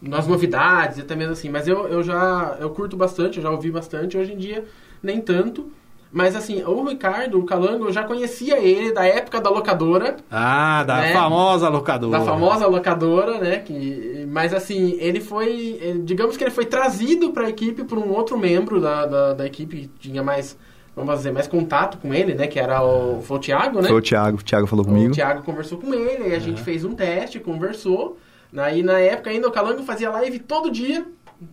nas 0.00 0.26
novidades, 0.26 0.98
até 0.98 1.14
mesmo 1.14 1.34
assim. 1.34 1.50
Mas 1.50 1.68
eu, 1.68 1.86
eu 1.88 2.02
já 2.02 2.56
eu 2.58 2.70
curto 2.70 2.96
bastante, 2.96 3.36
eu 3.36 3.42
já 3.42 3.50
ouvi 3.50 3.70
bastante. 3.70 4.16
Hoje 4.16 4.32
em 4.32 4.38
dia, 4.38 4.64
nem 5.02 5.20
tanto. 5.20 5.70
Mas 6.12 6.36
assim, 6.36 6.62
o 6.62 6.84
Ricardo, 6.84 7.38
o 7.38 7.44
Calango, 7.46 7.86
eu 7.86 7.92
já 7.92 8.04
conhecia 8.04 8.58
ele 8.58 8.92
da 8.92 9.02
época 9.06 9.40
da 9.40 9.48
locadora. 9.48 10.16
Ah, 10.30 10.84
da 10.84 10.98
Né? 10.98 11.12
famosa 11.14 11.68
locadora. 11.70 12.18
Da 12.18 12.24
famosa 12.24 12.66
locadora, 12.66 13.38
né? 13.38 13.60
Que, 13.60 14.26
mas 14.30 14.52
assim, 14.52 14.94
ele 15.00 15.20
foi. 15.22 16.00
Digamos 16.04 16.36
que 16.36 16.44
ele 16.44 16.50
foi 16.50 16.66
trazido 16.66 17.30
para 17.32 17.46
a 17.46 17.48
equipe 17.48 17.82
por 17.84 17.96
um 17.98 18.10
outro 18.12 18.36
membro 18.36 18.78
da, 18.78 19.06
da, 19.06 19.32
da 19.32 19.46
equipe 19.46 19.88
que 19.98 20.08
tinha 20.10 20.22
mais, 20.22 20.54
vamos 20.94 21.14
dizer, 21.16 21.32
mais 21.32 21.46
contato 21.46 21.96
com 21.96 22.12
ele, 22.12 22.34
né? 22.34 22.46
Que 22.46 22.60
era 22.60 22.82
o, 22.84 23.22
foi 23.22 23.38
o 23.38 23.40
Thiago, 23.40 23.80
né? 23.80 23.88
Foi 23.88 23.98
o 23.98 24.02
Thiago, 24.02 24.36
o 24.38 24.42
Thiago 24.42 24.66
falou 24.66 24.84
comigo. 24.84 25.12
O 25.12 25.14
Thiago 25.14 25.42
conversou 25.42 25.78
com 25.78 25.94
ele, 25.94 26.24
aí 26.24 26.34
a 26.34 26.38
gente 26.40 26.60
fez 26.62 26.84
um 26.84 26.94
teste, 26.94 27.40
conversou. 27.40 28.18
Aí 28.54 28.82
na 28.82 28.98
época 28.98 29.30
ainda 29.30 29.48
o 29.48 29.50
Calango 29.50 29.82
fazia 29.82 30.10
live 30.10 30.38
todo 30.40 30.70
dia. 30.70 31.06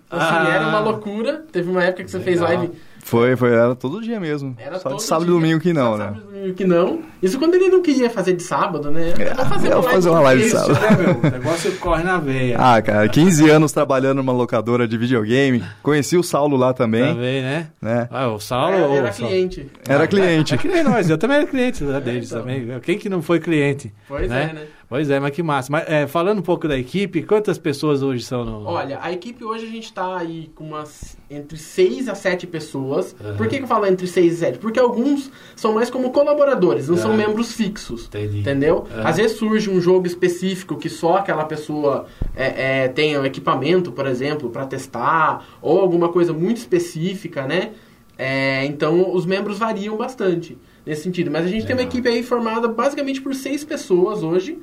Assim, 0.10 0.36
Ah. 0.36 0.54
era 0.54 0.68
uma 0.68 0.82
loucura. 0.82 1.46
Teve 1.50 1.72
uma 1.72 1.82
época 1.84 2.04
que 2.04 2.12
você 2.12 2.20
fez 2.20 2.42
Legal. 2.42 2.58
live. 2.58 2.74
Foi, 3.04 3.36
foi, 3.36 3.52
era 3.54 3.74
todo 3.76 4.02
dia 4.02 4.20
mesmo. 4.20 4.56
Era 4.60 4.78
Só 4.78 4.90
todo 4.90 4.98
de 5.00 5.04
sábado 5.04 5.24
e 5.24 5.26
dia, 5.28 5.34
domingo 5.36 5.60
que 5.60 5.74
não, 5.74 5.92
só 5.94 5.98
né? 5.98 6.06
Sábado 6.06 6.22
e 6.22 6.34
domingo 6.38 6.54
que 6.56 6.66
não. 6.66 7.00
Isso 7.24 7.40
quando 7.40 7.56
ele 7.56 7.70
não 7.70 7.82
queria 7.82 8.10
fazer 8.10 8.34
de 8.34 8.44
sábado, 8.44 8.92
né? 8.92 9.14
É, 9.18 9.34
Vou 9.34 9.46
fazer 9.46 9.68
eu 9.72 9.82
vou 9.82 9.92
fazer 9.92 10.10
uma 10.10 10.20
live 10.22 10.42
de 10.42 10.48
isso, 10.48 10.58
sábado. 10.58 10.74
né, 10.80 10.90
Né, 10.90 10.98
meu? 11.04 11.18
O 11.20 11.32
negócio 11.32 11.72
corre 11.78 12.04
na 12.04 12.18
veia. 12.20 12.58
Ah, 12.60 12.82
cara, 12.82 13.08
15 13.10 13.50
anos 13.50 13.72
trabalhando 13.72 14.18
numa 14.18 14.34
locadora 14.34 14.88
de 14.88 14.98
videogame. 14.98 15.64
Conheci 15.82 16.18
o 16.18 16.24
Saulo 16.24 16.56
lá 16.56 16.74
também, 16.74 17.14
Também, 17.14 17.42
né? 17.42 17.68
né? 17.82 18.08
Ah, 18.12 18.28
o 18.28 18.40
Saulo... 18.40 18.76
Era, 18.76 18.88
o 18.88 18.96
era 18.96 19.12
Saulo- 19.12 19.32
cliente. 19.32 19.68
Era 19.88 20.08
cliente. 20.08 20.54
É 20.54 20.58
que 20.58 20.68
nem 20.68 20.84
nós, 20.84 21.10
eu 21.10 21.18
também 21.18 21.38
era 21.38 21.48
cliente 21.48 21.84
né, 21.84 22.00
deles 22.02 22.28
então. 22.30 22.42
também. 22.42 22.80
Quem 22.82 22.98
que 22.98 23.10
não 23.10 23.22
foi 23.22 23.40
cliente? 23.40 23.92
Pois 24.08 24.30
né? 24.30 24.50
é, 24.52 24.54
né? 24.54 24.62
Pois 24.90 25.08
é, 25.12 25.20
mas 25.20 25.30
que 25.32 25.44
massa. 25.44 25.72
Mas 25.72 25.84
é, 25.88 26.08
falando 26.08 26.40
um 26.40 26.42
pouco 26.42 26.68
da 26.68 26.76
equipe, 26.76 27.22
quantas 27.22 27.60
pessoas 27.60 28.02
hoje 28.02 28.24
são 28.24 28.44
no. 28.44 28.66
Olha, 28.66 28.98
a 29.04 29.12
equipe 29.14 29.44
hoje 29.44 29.68
a 29.68 29.70
gente 29.70 29.94
tá 29.94 30.18
aí 30.18 30.50
com 30.56 30.64
umas 30.64 31.16
entre 31.30 31.60
6 31.60 32.10
a 32.10 32.16
7 32.16 32.48
pessoas. 32.48 33.16
Aham. 33.24 33.38
Por 33.38 33.48
que, 33.48 33.58
que 33.58 33.64
eu 33.66 33.68
falo 33.68 33.86
entre 33.86 34.08
6 34.08 34.34
e 34.34 34.38
7? 34.38 34.58
Porque 34.58 34.80
alguns 34.80 35.30
são 35.56 35.74
mais 35.74 35.92
como 35.92 36.10
colaboradores, 36.12 36.90
não 36.90 36.98
são 36.98 37.12
Ah. 37.12 37.16
membros 37.18 37.52
fixos. 37.52 38.08
Entendi. 38.08 38.40
Entendeu? 38.40 38.88
Aham. 38.92 39.08
Às 39.08 39.18
vezes 39.18 39.38
surge 39.38 39.70
um 39.70 39.80
jogo 39.80 40.08
específico 40.08 40.76
que 40.76 40.90
só 40.90 41.18
aquela 41.18 41.46
pessoa 41.46 42.08
é, 42.36 42.86
é, 42.86 42.88
tem 42.88 43.16
o 43.16 43.24
equipamento, 43.24 43.92
por 43.92 44.08
exemplo, 44.08 44.50
para 44.50 44.66
testar, 44.66 45.46
ou 45.62 45.80
alguma 45.80 46.10
coisa 46.10 46.34
muito 46.34 46.58
específica, 46.58 47.46
né? 47.46 47.74
É, 48.18 48.66
então 48.66 49.14
os 49.16 49.24
membros 49.26 49.60
variam 49.60 49.96
bastante 49.96 50.58
nesse 50.84 51.04
sentido. 51.04 51.30
Mas 51.30 51.46
a 51.46 51.48
gente 51.48 51.68
tem 51.68 51.76
uma 51.76 51.84
equipe 51.84 52.10
aí 52.10 52.24
formada 52.24 52.68
basicamente 52.68 53.22
por 53.22 53.36
seis 53.36 53.64
pessoas 53.64 54.24
hoje. 54.24 54.58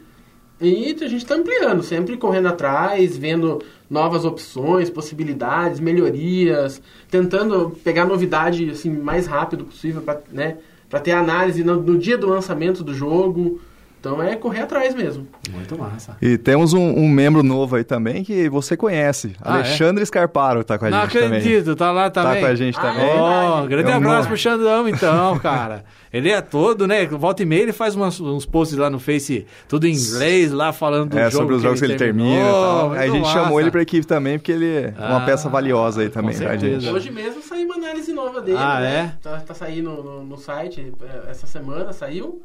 E 0.61 0.97
a 1.01 1.09
gente 1.09 1.17
está 1.17 1.35
ampliando, 1.35 1.83
sempre 1.83 2.17
correndo 2.17 2.49
atrás, 2.49 3.17
vendo 3.17 3.63
novas 3.91 4.25
opções, 4.25 4.89
possibilidades, 4.89 5.79
melhorias, 5.79 6.81
tentando 7.11 7.77
pegar 7.85 8.07
novidade 8.07 8.71
assim 8.71 8.91
mais 8.91 9.27
rápido 9.27 9.65
possível 9.67 10.01
para 10.01 10.23
né, 10.33 10.57
pra 10.89 10.99
ter 10.99 11.13
análise 11.13 11.63
no, 11.63 11.77
no 11.83 11.99
dia 11.99 12.17
do 12.17 12.29
lançamento 12.29 12.83
do 12.83 12.95
jogo. 12.95 13.61
Então 13.99 14.23
é 14.23 14.37
correr 14.37 14.61
atrás 14.61 14.95
mesmo. 14.95 15.27
Muito 15.51 15.77
massa. 15.77 16.17
E 16.23 16.39
temos 16.39 16.73
um, 16.73 16.81
um 16.97 17.09
membro 17.09 17.43
novo 17.43 17.75
aí 17.75 17.83
também 17.83 18.23
que 18.23 18.49
você 18.49 18.77
conhece. 18.77 19.35
Ah, 19.43 19.55
Alexandre 19.55 20.05
Scarparo 20.07 20.63
tá 20.63 20.79
com 20.79 20.85
a 20.87 20.91
Não 20.91 21.03
gente 21.03 21.13
também. 21.15 21.39
acredito, 21.39 21.75
tá 21.75 21.91
lá 21.91 22.09
também. 22.09 22.35
Tá 22.35 22.41
com 22.41 22.47
a 22.47 22.55
gente 22.55 22.79
Ah, 22.79 22.83
também. 22.83 23.05
é? 23.09 23.15
Ó, 23.17 23.67
grande 23.67 23.91
É 23.91 23.95
um 23.95 23.97
abraço 23.97 24.15
nome. 24.17 24.27
pro 24.29 24.37
Xandão, 24.37 24.89
então, 24.89 25.39
cara. 25.41 25.85
Ele 26.13 26.31
é 26.31 26.41
todo, 26.41 26.87
né? 26.87 27.05
Volta 27.07 27.43
e 27.43 27.47
meia 27.47 27.63
ele 27.63 27.73
faz 27.73 27.97
umas- 27.97 28.21
uns 28.21 28.47
posts 28.47 28.79
lá 28.79 28.89
no 28.89 29.01
Face, 29.01 29.45
tudo 29.69 29.87
em 29.89 29.93
inglês, 29.93 30.53
lá 30.53 30.73
falando 30.73 31.11
do 31.11 31.19
É, 31.19 31.25
jogo. 31.25 31.37
sobre 31.43 31.55
os 31.57 31.63
jogos 31.63 31.81
que 31.81 31.87
ele 31.87 31.97
termina 31.97 32.29
e 32.31 32.35
terminou. 32.37 32.63
tal. 32.63 32.89
Muito 32.89 33.01
Aí 33.01 33.09
a 33.09 33.13
gente 33.13 33.23
massa. 33.23 33.33
chamou 33.43 33.61
ele 33.61 33.71
pra 33.73 33.83
equipe 33.83 34.07
também, 34.07 34.39
porque 34.39 34.53
ele 34.53 34.73
é 34.77 34.95
uma 34.99 35.17
Ah, 35.17 35.27
peça 35.27 35.49
valiosa 35.49 36.03
aí 36.03 36.09
também 36.09 36.37
pra 36.37 36.57
gente. 36.57 36.89
Hoje 36.89 37.11
mesmo 37.11 37.43
saiu 37.43 37.65
uma 37.67 37.75
análise 37.75 38.13
nova 38.13 38.41
dele. 38.41 38.57
Ah, 38.61 38.81
né? 38.81 39.13
é? 39.17 39.23
Tá, 39.23 39.41
tá 39.41 39.53
saindo 39.53 39.91
no, 39.91 40.23
no 40.25 40.39
site 40.39 40.93
é, 41.03 41.31
essa 41.31 41.47
semana, 41.47 41.93
saiu. 41.93 42.41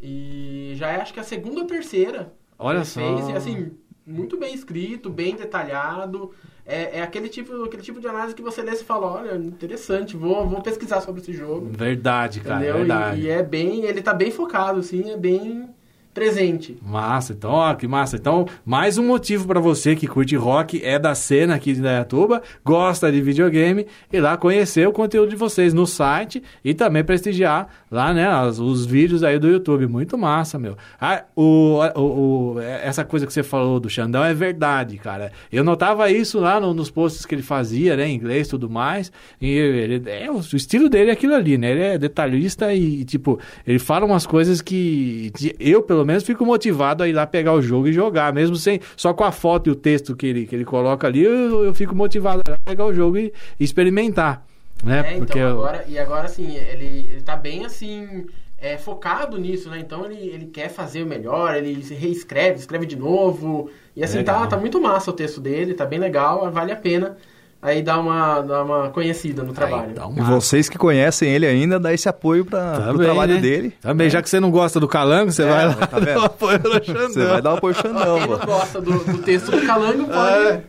E 0.00 0.72
já 0.76 0.88
é 0.90 1.00
acho 1.00 1.12
que 1.14 1.20
a 1.20 1.24
segunda 1.24 1.60
ou 1.60 1.66
terceira. 1.66 2.32
Olha 2.58 2.84
só. 2.84 3.00
Fez, 3.00 3.28
e 3.28 3.32
assim, 3.32 3.70
muito 4.06 4.38
bem 4.38 4.54
escrito, 4.54 5.10
bem 5.10 5.34
detalhado. 5.34 6.30
É, 6.64 6.98
é 6.98 7.02
aquele, 7.02 7.28
tipo, 7.28 7.64
aquele 7.64 7.82
tipo 7.82 8.00
de 8.00 8.08
análise 8.08 8.34
que 8.34 8.42
você 8.42 8.60
lê 8.62 8.72
e 8.72 8.76
fala, 8.84 9.06
olha, 9.06 9.36
interessante, 9.36 10.16
vou, 10.16 10.46
vou 10.48 10.60
pesquisar 10.60 11.00
sobre 11.00 11.20
esse 11.20 11.32
jogo. 11.32 11.68
Verdade, 11.70 12.40
cara, 12.40 12.56
entendeu? 12.56 12.74
E- 12.74 12.78
verdade. 12.78 13.20
E, 13.20 13.28
é 13.28 13.42
bem, 13.42 13.84
ele 13.84 14.02
tá 14.02 14.12
bem 14.12 14.30
focado, 14.30 14.80
assim, 14.80 15.10
é 15.10 15.16
bem 15.16 15.68
presente. 16.12 16.78
Massa, 16.80 17.34
então, 17.34 17.50
ó, 17.50 17.74
que 17.74 17.86
massa. 17.86 18.16
Então, 18.16 18.46
mais 18.64 18.96
um 18.96 19.06
motivo 19.06 19.46
pra 19.46 19.60
você 19.60 19.94
que 19.94 20.06
curte 20.06 20.34
rock, 20.34 20.82
é 20.82 20.98
da 20.98 21.14
cena 21.14 21.54
aqui 21.54 21.74
de 21.74 21.82
Dayatuba, 21.82 22.42
gosta 22.64 23.12
de 23.12 23.20
videogame, 23.20 23.86
ir 24.10 24.20
lá 24.20 24.34
conhecer 24.38 24.88
o 24.88 24.92
conteúdo 24.92 25.28
de 25.28 25.36
vocês 25.36 25.74
no 25.74 25.86
site 25.86 26.42
e 26.64 26.72
também 26.72 27.04
prestigiar 27.04 27.68
lá, 27.90 28.12
né, 28.12 28.26
as- 28.26 28.58
os 28.58 28.84
vídeos 28.86 29.22
aí 29.22 29.38
do 29.38 29.48
YouTube. 29.48 29.86
Muito 29.86 30.16
massa, 30.18 30.58
meu. 30.58 30.76
Ah, 31.00 31.24
o, 31.34 31.78
o- 31.94 32.54
o- 32.54 32.60
essa 32.60 33.04
coisa 33.04 33.26
que 33.26 33.32
você 33.32 33.42
falou 33.42 33.78
do 33.80 33.88
Xandão 33.88 34.24
é 34.24 34.34
verdade, 34.34 34.96
cara. 34.98 35.30
Eu 35.52 35.62
notava 35.64 36.10
isso 36.10 36.38
lá 36.40 36.58
no- 36.60 36.74
nos 36.74 36.90
posts 36.90 37.24
que 37.26 37.34
ele 37.34 37.42
fazia, 37.42 37.96
né, 37.96 38.08
em 38.08 38.14
inglês 38.16 38.46
e 38.46 38.50
tudo 38.50 38.68
mais. 38.68 39.10
E 39.40 39.48
ele, 39.50 40.02
é, 40.10 40.30
o 40.30 40.40
estilo 40.40 40.88
dele 40.88 41.10
é 41.10 41.12
aquilo 41.12 41.34
ali, 41.34 41.56
né? 41.58 41.70
Ele 41.70 41.82
é 41.82 41.98
detalhista 41.98 42.72
e, 42.74 43.04
tipo, 43.04 43.38
ele 43.66 43.78
fala 43.78 44.04
umas 44.06 44.26
coisas 44.26 44.60
que 44.60 45.30
que 45.36 45.54
eu, 45.58 45.82
pelo 45.82 46.04
menos, 46.04 46.22
fico 46.24 46.44
motivado 46.44 47.02
a 47.02 47.08
ir 47.08 47.12
lá 47.12 47.26
pegar 47.26 47.52
o 47.52 47.60
jogo 47.62 47.88
e 47.88 47.92
jogar, 47.92 48.32
mesmo 48.32 48.56
sem 48.56 48.80
só 48.96 49.12
com 49.14 49.24
a 49.24 49.32
foto 49.32 49.68
e 49.68 49.70
o 49.70 49.74
texto 49.74 50.14
que 50.16 50.26
ele, 50.26 50.46
que 50.46 50.54
ele 50.54 50.64
coloca 50.64 51.06
ali, 51.06 51.22
eu, 51.22 51.64
eu 51.64 51.74
fico 51.74 51.94
motivado 51.94 52.42
a 52.48 52.56
pegar 52.64 52.84
o 52.86 52.92
jogo 52.94 53.16
e, 53.18 53.32
e 53.60 53.64
experimentar, 53.64 54.44
né? 54.84 54.98
É, 54.98 55.10
então, 55.12 55.18
Porque 55.26 55.38
eu- 55.38 55.48
agora, 55.48 55.84
e 55.88 55.98
agora, 55.98 56.26
assim, 56.26 56.54
ele, 56.56 57.08
ele 57.10 57.22
tá 57.22 57.36
bem, 57.36 57.64
assim, 57.64 58.26
é, 58.58 58.76
focado 58.76 59.38
nisso, 59.38 59.68
né? 59.70 59.78
Então, 59.78 60.04
ele, 60.06 60.16
ele 60.28 60.46
quer 60.46 60.68
fazer 60.68 61.02
o 61.02 61.06
melhor, 61.06 61.54
ele 61.54 61.82
se 61.82 61.94
reescreve, 61.94 62.58
escreve 62.58 62.86
de 62.86 62.96
novo. 62.96 63.70
E, 63.94 64.02
assim, 64.02 64.18
Legal. 64.18 64.40
tá, 64.42 64.46
tá 64.48 64.56
muito 64.56 64.80
massa 64.80 65.10
o 65.10 65.14
texto 65.14 65.40
dele, 65.40 65.74
tá 65.74 65.84
bem 65.86 65.98
legal, 65.98 66.50
vale 66.50 66.72
a 66.72 66.76
pena 66.76 67.16
aí 67.60 67.82
dá 67.82 67.98
uma, 67.98 68.40
dá 68.42 68.62
uma 68.62 68.90
conhecida 68.90 69.42
no 69.42 69.52
trabalho. 69.52 69.92
Aí, 69.96 70.06
um 70.06 70.18
E 70.18 70.22
vocês 70.22 70.68
que 70.68 70.78
conhecem 70.78 71.28
ele 71.30 71.46
ainda, 71.46 71.80
dá 71.80 71.92
esse 71.92 72.08
apoio 72.08 72.44
para 72.44 72.92
o 72.94 72.98
trabalho 72.98 73.34
né? 73.34 73.40
dele. 73.40 73.74
Também, 73.80 74.08
já 74.08 74.22
que 74.22 74.30
você 74.30 74.38
não 74.38 74.50
gosta 74.50 74.78
do 74.78 74.86
Calango, 74.86 75.32
você 75.32 75.44
vai 75.44 75.66
lá 75.66 75.74
tá 75.74 75.98
dar 75.98 76.18
um 76.18 76.24
apoio 76.24 76.60
no 76.62 76.84
Xandão. 76.84 77.08
Você 77.08 77.24
vai 77.26 77.42
dar 77.42 77.54
um 77.54 77.56
apoio 77.56 77.74
Quem 77.74 77.82
Xandão, 77.82 78.20
não 78.20 78.38
pô. 78.38 78.46
gosta 78.46 78.80
do, 78.80 79.04
do 79.04 79.18
texto 79.18 79.50
do 79.50 79.66
Calango 79.66 80.04
pode. 80.06 80.62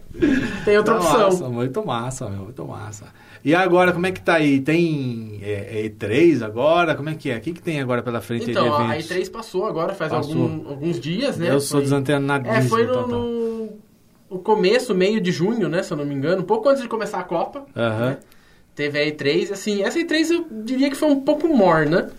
Tem 0.65 0.77
outra 0.77 0.95
opção. 0.95 1.23
Massa, 1.25 1.49
muito 1.49 1.85
massa, 1.85 2.29
meu, 2.29 2.43
muito 2.45 2.65
massa. 2.65 3.05
E 3.43 3.53
agora, 3.55 3.91
como 3.91 4.05
é 4.07 4.11
que 4.11 4.21
tá 4.21 4.35
aí? 4.35 4.59
Tem 4.59 5.39
é, 5.41 5.81
é 5.85 5.89
E3 5.89 6.41
agora? 6.43 6.95
Como 6.95 7.09
é 7.09 7.15
que 7.15 7.29
é? 7.29 7.37
O 7.37 7.41
que, 7.41 7.53
que 7.53 7.61
tem 7.61 7.79
agora 7.79 8.01
pela 8.01 8.19
frente 8.21 8.45
aí 8.45 8.51
Então, 8.51 8.75
a 8.75 8.83
eventos? 8.97 9.09
E3 9.11 9.31
passou 9.31 9.65
agora, 9.65 9.93
faz 9.93 10.11
Passou. 10.11 10.31
algum- 10.33 10.69
alguns 10.69 10.99
dias, 10.99 11.37
né? 11.37 11.49
Eu 11.51 11.59
sou 11.59 11.77
Foi- 11.77 11.83
desantenadíssimo. 11.83 12.57
É, 12.57 12.61
foi 12.69 12.85
no, 12.85 12.93
total. 12.93 13.07
no, 13.19 13.69
no 14.31 14.39
começo, 14.39 14.93
meio 14.95 15.21
de 15.21 15.31
junho, 15.31 15.69
né? 15.69 15.83
Se 15.83 15.91
eu 15.93 15.97
não 15.97 16.05
me 16.05 16.13
engano, 16.13 16.41
um 16.41 16.45
pouco 16.45 16.67
antes 16.69 16.81
de 16.81 16.89
começar 16.89 17.19
a 17.19 17.23
Copa. 17.23 17.65
Aham. 17.75 18.09
né, 18.11 18.17
Teve 18.75 18.99
a 18.99 19.05
E3, 19.07 19.51
assim, 19.51 19.81
essa 19.81 19.97
E3 19.99 20.29
eu 20.29 20.45
diria 20.63 20.89
que 20.89 20.95
foi 20.95 21.09
um 21.09 21.19
pouco 21.21 21.47
morna, 21.47 22.03
né? 22.03 22.09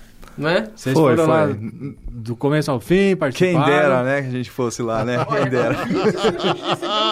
Vocês 0.74 0.94
Foi, 0.96 1.16
foram 1.16 1.28
lá 1.28 1.46
foi. 1.48 1.94
do 2.10 2.36
começo 2.36 2.70
ao 2.70 2.78
fim, 2.78 3.16
participaram? 3.16 3.64
Quem 3.64 3.74
dera, 3.74 4.02
né, 4.04 4.22
que 4.22 4.28
a 4.28 4.30
gente 4.30 4.50
fosse 4.50 4.80
lá, 4.82 5.04
né? 5.04 5.18
Olha, 5.28 5.40
Quem 5.40 5.50
dera. 5.50 5.74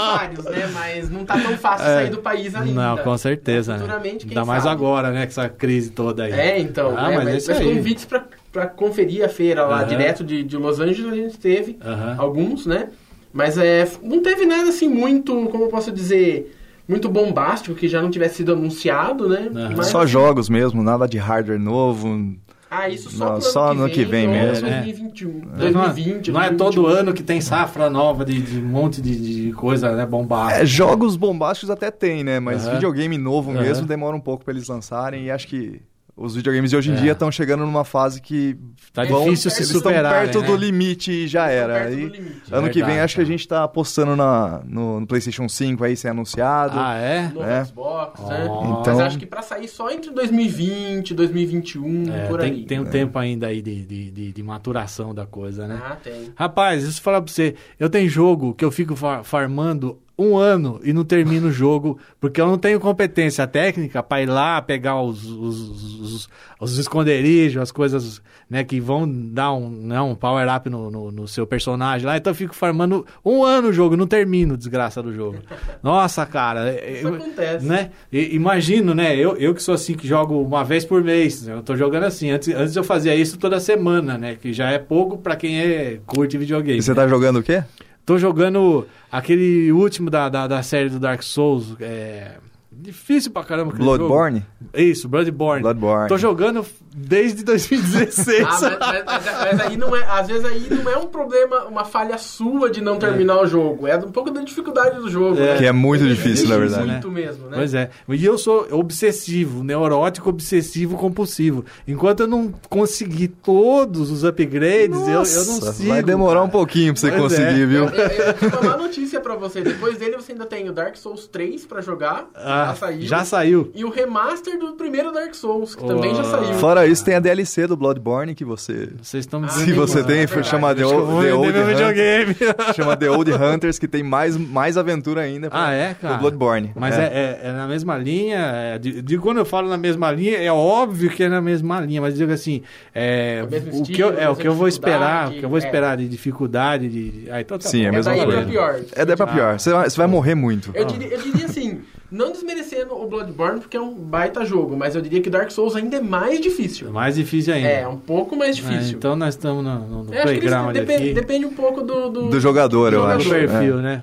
vários, 0.06 0.44
né? 0.44 0.68
Mas 0.72 1.10
não 1.10 1.24
tá 1.24 1.38
tão 1.38 1.56
fácil 1.56 1.86
sair 1.86 2.10
do 2.10 2.18
país 2.18 2.54
ainda. 2.54 2.70
Não, 2.72 2.98
com 2.98 3.18
certeza, 3.18 3.72
né? 3.74 3.78
Futuramente, 3.80 4.26
quem 4.26 4.36
Ainda 4.36 4.46
mais 4.46 4.62
sabe? 4.62 4.74
agora, 4.74 5.10
né? 5.10 5.26
Com 5.26 5.30
essa 5.30 5.48
crise 5.48 5.90
toda 5.90 6.24
aí. 6.24 6.32
É, 6.32 6.58
então. 6.60 6.94
Ah, 6.96 7.10
é, 7.10 7.16
mas 7.16 7.24
mas, 7.24 7.34
é 7.34 7.36
isso 7.38 7.50
mas 7.50 7.60
aí. 7.60 7.64
convites 7.64 8.04
pra, 8.04 8.24
pra 8.52 8.66
conferir 8.66 9.24
a 9.24 9.28
feira 9.28 9.64
lá, 9.66 9.78
Aham. 9.78 9.88
direto 9.88 10.24
de, 10.24 10.42
de 10.42 10.56
Los 10.56 10.78
Angeles, 10.80 11.12
a 11.12 11.16
gente 11.16 11.38
teve 11.38 11.78
Aham. 11.84 12.14
alguns, 12.18 12.66
né? 12.66 12.88
Mas 13.32 13.58
é, 13.58 13.86
não 14.02 14.22
teve 14.22 14.46
nada 14.46 14.68
assim 14.70 14.88
muito, 14.88 15.48
como 15.50 15.64
eu 15.64 15.68
posso 15.68 15.92
dizer, 15.92 16.56
muito 16.88 17.08
bombástico, 17.08 17.74
que 17.74 17.88
já 17.88 18.00
não 18.00 18.10
tivesse 18.10 18.36
sido 18.36 18.52
anunciado, 18.52 19.28
né? 19.28 19.50
Aham. 19.54 19.74
Mas, 19.76 19.86
Só 19.88 20.06
jogos 20.06 20.48
mesmo, 20.48 20.82
nada 20.82 21.06
de 21.06 21.18
hardware 21.18 21.58
novo. 21.58 22.34
Ah, 22.70 22.88
isso 22.88 23.10
só, 23.10 23.34
Não, 23.34 23.40
só 23.40 23.70
ano 23.70 23.84
no 23.84 23.90
que 23.90 24.04
vem 24.04 24.26
ou 24.26 24.32
mesmo. 24.32 24.68
2021, 24.68 25.28
Não 25.44 25.54
é- 25.54 25.58
2020, 25.58 26.32
não 26.32 26.40
é 26.42 26.50
2021. 26.50 26.56
todo 26.56 26.86
ano 26.88 27.14
que 27.14 27.22
tem 27.22 27.40
safra 27.40 27.88
nova 27.88 28.24
de, 28.24 28.42
de 28.42 28.58
um 28.58 28.66
monte 28.68 29.00
de, 29.00 29.44
de 29.46 29.52
coisa, 29.52 29.94
né? 29.94 30.04
Bombástica. 30.04 30.62
É, 30.62 30.66
jogos 30.66 31.16
bombásticos 31.16 31.70
até 31.70 31.90
tem, 31.92 32.24
né? 32.24 32.40
Mas 32.40 32.64
Aham. 32.66 32.74
videogame 32.74 33.16
novo 33.18 33.52
Aham. 33.52 33.60
mesmo 33.62 33.86
demora 33.86 34.16
um 34.16 34.20
pouco 34.20 34.44
pra 34.44 34.52
eles 34.52 34.66
lançarem. 34.68 35.26
E 35.26 35.30
acho 35.30 35.46
que 35.46 35.80
os 36.16 36.34
videogames 36.34 36.70
de 36.70 36.76
hoje 36.76 36.90
em 36.90 36.94
É. 36.94 36.96
dia 36.96 37.12
estão 37.12 37.30
chegando 37.30 37.66
numa 37.66 37.84
fase 37.84 38.22
que 38.22 38.56
Tá 38.92 39.04
vão, 39.04 39.24
difícil 39.24 39.50
se 39.50 39.58
eles 39.58 39.68
superar, 39.68 40.24
estão 40.24 40.40
perto 40.40 40.40
né? 40.40 40.46
do 40.46 40.56
limite 40.64 41.12
e 41.12 41.28
já 41.28 41.50
era. 41.50 41.74
perto 41.74 41.90
do 41.90 41.96
Aí, 41.96 42.04
limite. 42.08 42.42
ano 42.50 42.68
que 42.68 42.78
vem 42.78 42.84
Verdade, 42.86 43.00
acho 43.00 43.14
que 43.16 43.20
a 43.20 43.24
gente 43.26 43.46
tá 43.46 43.64
apostando 43.64 44.16
na, 44.16 44.62
no, 44.64 45.00
no 45.00 45.06
PlayStation 45.06 45.46
5 45.46 45.84
aí 45.84 45.94
ser 45.94 46.08
anunciado. 46.08 46.78
Ah, 46.78 46.94
é? 46.94 47.28
Novo 47.28 47.42
É. 47.46 47.64
Xbox, 47.66 48.20
né? 48.28 48.46
Ó. 48.48 48.80
Então- 48.80 48.94
Mas 48.96 49.06
acho 49.06 49.18
que 49.18 49.26
pra 49.26 49.42
sair 49.42 49.68
só 49.68 49.90
entre 49.90 50.10
2020 50.10 51.10
e 51.10 51.14
2021, 51.14 52.10
É, 52.14 52.26
por 52.28 52.40
tem, 52.40 52.52
aí. 52.52 52.64
tem 52.64 52.80
um 52.80 52.84
tempo 52.86 53.18
ainda 53.18 53.48
aí 53.48 53.60
de, 53.60 53.84
de, 53.84 54.10
de, 54.10 54.32
de 54.32 54.42
maturação 54.42 55.14
da 55.14 55.26
coisa, 55.26 55.66
né? 55.68 55.78
Ah, 55.84 55.96
tem. 56.02 56.32
Rapaz, 56.34 56.82
eu 56.84 56.92
falar 56.92 57.20
pra 57.20 57.30
você. 57.30 57.54
Eu 57.78 57.90
tenho 57.90 58.08
jogo 58.08 58.54
que 58.54 58.64
eu 58.64 58.70
fico 58.70 58.96
far- 58.96 59.22
farmando 59.22 59.98
um 60.18 60.36
ano 60.36 60.80
e 60.82 60.92
não 60.92 61.04
termino 61.04 61.48
o 61.48 61.52
jogo 61.52 61.98
porque 62.18 62.40
eu 62.40 62.46
não 62.46 62.56
tenho 62.56 62.80
competência 62.80 63.46
técnica 63.46 64.02
pra 64.02 64.22
ir 64.22 64.26
lá 64.26 64.62
pegar 64.62 65.00
os, 65.02 65.24
os, 65.26 66.00
os, 66.00 66.28
os 66.58 66.78
esconderijos, 66.78 67.60
as 67.62 67.70
coisas 67.70 68.22
né, 68.48 68.64
que 68.64 68.80
vão 68.80 69.06
dar 69.08 69.52
um, 69.52 69.68
né, 69.68 70.00
um 70.00 70.14
power 70.14 70.48
up 70.54 70.70
no, 70.70 70.90
no, 70.90 71.10
no 71.12 71.28
seu 71.28 71.46
personagem 71.46 72.06
lá. 72.06 72.16
Então 72.16 72.30
eu 72.30 72.34
fico 72.34 72.54
farmando 72.54 73.04
um 73.24 73.44
ano 73.44 73.68
o 73.68 73.72
jogo 73.72 73.96
não 73.96 74.06
termino, 74.06 74.56
desgraça 74.56 75.02
do 75.02 75.12
jogo. 75.12 75.38
Nossa, 75.82 76.24
cara. 76.24 76.72
Isso 76.90 77.08
eu- 77.08 77.14
acontece. 77.16 77.66
né? 77.66 77.90
E- 78.10 78.34
imagino, 78.34 78.94
né? 78.94 79.14
Eu, 79.16 79.36
eu 79.36 79.54
que 79.54 79.62
sou 79.62 79.74
assim, 79.74 79.94
que 79.94 80.06
jogo 80.06 80.40
uma 80.40 80.64
vez 80.64 80.84
por 80.84 81.02
mês. 81.02 81.42
né? 81.46 81.54
Eu 81.54 81.62
tô 81.62 81.76
jogando 81.76 82.04
assim. 82.04 82.30
Antes, 82.30 82.48
antes 82.54 82.74
eu 82.76 82.84
fazia 82.84 83.14
isso 83.14 83.36
toda 83.38 83.60
semana, 83.60 84.16
né? 84.16 84.36
Que 84.40 84.52
já 84.52 84.70
é 84.70 84.78
pouco 84.78 85.18
pra 85.18 85.36
quem 85.36 85.58
é, 85.60 86.00
curte 86.06 86.38
videogame. 86.38 86.78
E 86.78 86.82
você 86.82 86.92
né? 86.92 86.94
tá 86.96 87.08
jogando 87.08 87.40
o 87.40 87.42
quê? 87.42 87.62
Tô 88.06 88.16
jogando 88.18 88.86
aquele 89.10 89.72
último 89.72 90.08
da, 90.08 90.28
da, 90.28 90.46
da 90.46 90.62
série 90.62 90.88
do 90.88 91.00
Dark 91.00 91.22
Souls. 91.22 91.74
É. 91.80 92.36
Difícil 92.78 93.30
pra 93.32 93.42
caramba. 93.42 93.72
Bloodborne? 93.74 94.44
Isso, 94.74 95.08
Bloodborne. 95.08 95.62
Bloodborne. 95.62 96.08
Tô 96.08 96.16
jogando 96.18 96.64
desde 96.94 97.42
2016. 97.44 98.42
Ah, 98.46 98.58
mas, 98.60 98.78
mas- 98.78 99.04
mas- 99.04 99.24
mas 99.24 99.60
aí 99.60 99.76
não 99.76 99.94
é, 99.96 100.04
às 100.08 100.26
vezes 100.28 100.44
aí 100.44 100.66
não 100.70 100.90
é 100.90 100.96
um 100.96 101.06
problema, 101.06 101.64
uma 101.64 101.84
falha 101.84 102.16
sua 102.18 102.70
de 102.70 102.80
não 102.80 102.98
terminar 102.98 103.40
o 103.40 103.46
jogo. 103.46 103.86
É 103.86 103.96
um 103.96 104.10
pouco 104.12 104.30
da 104.30 104.42
dificuldade 104.42 104.96
do 104.96 105.08
jogo. 105.10 105.36
É. 105.40 105.52
né? 105.54 105.56
Que 105.58 105.66
é 105.66 105.72
muito 105.72 106.06
difícil, 106.06 106.48
na 106.48 106.56
verdade. 106.58 106.86
Muito 106.86 107.10
mesmo, 107.10 107.48
né? 107.48 107.56
Pois 107.56 107.74
é. 107.74 107.90
E 108.08 108.24
eu 108.24 108.36
sou 108.38 108.66
obsessivo, 108.70 109.64
neurótico, 109.64 110.28
obsessivo, 110.30 110.96
compulsivo. 110.96 111.64
Enquanto 111.88 112.20
eu 112.20 112.26
não 112.26 112.52
conseguir 112.68 113.28
todos 113.28 114.10
os 114.10 114.22
upgrades, 114.24 114.96
eu, 115.00 115.06
eu 115.08 115.12
não 115.12 115.16
Nossa, 115.60 115.72
sigo. 115.72 115.88
vai 115.88 116.02
demorar 116.02 116.40
um 116.42 116.46
cara. 116.46 116.52
pouquinho 116.52 116.92
pra 116.92 117.00
você 117.00 117.10
Pois 117.10 117.22
conseguir, 117.22 117.62
é. 117.62 117.66
viu? 117.66 117.84
Eu, 117.84 117.90
eu, 117.90 118.06
eu 118.26 118.34
tenho 118.34 118.52
uma 118.52 118.62
má 118.62 118.76
notícia 118.76 119.20
pra 119.20 119.34
você. 119.34 119.60
Depois 119.62 119.98
dele 119.98 120.16
você 120.16 120.32
ainda 120.32 120.46
tem 120.46 120.68
o 120.68 120.72
Dark 120.72 120.96
Souls 120.96 121.26
3 121.26 121.64
pra 121.66 121.80
jogar. 121.80 122.26
Ah, 122.34 122.65
já 122.68 122.74
saiu. 122.74 123.02
já 123.02 123.24
saiu. 123.24 123.72
E 123.74 123.84
o 123.84 123.90
remaster 123.90 124.58
do 124.58 124.72
primeiro 124.74 125.12
Dark 125.12 125.34
Souls, 125.34 125.74
que 125.74 125.82
Oh. 125.84 125.86
também 125.86 126.14
já 126.14 126.24
saiu. 126.24 126.54
Fora 126.54 126.86
isso, 126.86 127.04
tem 127.04 127.14
a 127.14 127.20
DLC 127.20 127.66
do 127.66 127.76
Bloodborne 127.76 128.34
que 128.34 128.44
você. 128.44 128.90
Vocês 129.02 129.24
estão 129.24 129.40
me 129.40 129.46
Ah, 129.46 129.50
Se 129.50 129.60
dizendo 129.66 129.76
você 129.86 130.00
é 130.00 130.02
tem, 130.02 130.16
verdade. 130.26 130.48
chama 130.48 130.74
The, 130.74 130.82
vou 130.84 131.22
The 131.22 131.34
Old 131.34 131.48
Hunters. 131.48 131.66
videogame. 131.68 132.36
Chama 132.74 132.96
The 132.96 133.10
Old 133.10 133.32
Hunters, 133.32 133.78
que 133.78 133.88
tem 133.88 134.02
mais, 134.02 134.36
mais 134.36 134.76
aventura 134.76 135.20
ainda 135.22 135.48
pra- 135.50 135.66
Ah, 135.68 135.72
é, 135.72 135.94
cara? 135.94 136.14
do 136.14 136.20
Bloodborne. 136.20 136.72
Mas 136.74 136.98
é, 136.98 137.04
é- 137.42 137.48
é 137.48 137.52
na 137.52 137.66
mesma 137.66 137.96
linha. 137.98 138.38
É, 138.38 138.78
de, 138.78 139.00
de 139.02 139.18
quando 139.18 139.38
eu 139.38 139.44
falo 139.44 139.68
na 139.68 139.76
mesma 139.76 140.10
linha, 140.10 140.36
é 140.38 140.50
óbvio 140.52 141.10
que 141.10 141.22
é 141.22 141.28
na 141.28 141.40
mesma 141.40 141.80
linha, 141.80 142.00
mas 142.00 142.14
digo 142.16 142.32
assim, 142.32 142.62
é, 142.94 143.38
É 143.38 143.42
o 143.42 143.80
o, 143.80 143.82
que 143.84 144.00
eu, 144.02 144.18
é, 144.18 144.28
o 144.28 144.36
que 144.36 144.46
eu 144.46 144.54
vou 144.54 144.68
esperar, 144.68 145.28
o 145.28 145.32
que 145.32 145.42
eu 145.44 145.48
vou 145.48 145.58
é. 145.58 145.60
esperar 145.62 145.96
de 145.96 146.08
dificuldade, 146.08 146.88
de. 146.88 147.28
Ah, 147.30 147.40
então 147.40 147.58
tá 147.58 147.68
Sim, 147.68 147.80
bom. 147.80 147.84
é 147.84 147.88
a 147.88 147.92
mesma 147.92 148.12
daí 148.12 148.24
coisa. 148.24 148.40
pra 148.42 148.50
pior. 148.50 148.80
É 148.94 149.04
daí 149.04 149.16
pra 149.16 149.26
pior. 149.26 149.58
Você 149.58 149.70
vai, 149.72 149.88
você 149.90 149.96
vai 149.96 150.06
morrer 150.06 150.34
muito. 150.34 150.70
Eu 150.74 150.84
diria, 150.84 151.08
eu 151.08 151.20
diria 151.22 151.46
assim, 151.46 151.80
não 152.10 152.32
desmerecendo 152.32 152.94
o 152.94 153.06
Bloodborne, 153.08 153.60
porque 153.60 153.76
é 153.76 153.80
um 153.80 153.94
baita 153.94 154.44
jogo, 154.44 154.76
mas 154.76 154.94
eu 154.94 155.00
diria 155.02 155.20
que 155.20 155.28
Dark 155.30 155.50
Souls 155.50 155.74
ainda 155.76 155.96
é 155.96 156.00
mais 156.00 156.40
difícil. 156.40 156.90
Mais 156.90 157.14
difícil 157.16 157.54
ainda. 157.54 157.68
É, 157.68 157.86
um 157.88 157.96
pouco 157.98 158.36
mais 158.36 158.56
É, 158.58 158.60
difícil. 158.60 158.98
então 158.98 159.16
nós 159.16 159.34
estamos 159.34 159.64
no, 159.64 159.78
no, 159.80 160.04
no 160.04 160.14
eu 160.14 160.18
acho 160.18 160.22
que 160.24 160.28
eles- 160.30 160.38
playground 160.40 160.72
depende, 160.74 161.02
aqui. 161.04 161.12
depende 161.14 161.46
um 161.46 161.54
pouco 161.54 161.82
do... 161.82 162.08
Do, 162.08 162.28
Do 162.28 162.40
jogador, 162.40 162.92
eu 162.92 163.00
do 163.02 163.06
acho. 163.06 163.28
perfil, 163.28 163.78
É. 163.80 163.82
né? 163.82 164.02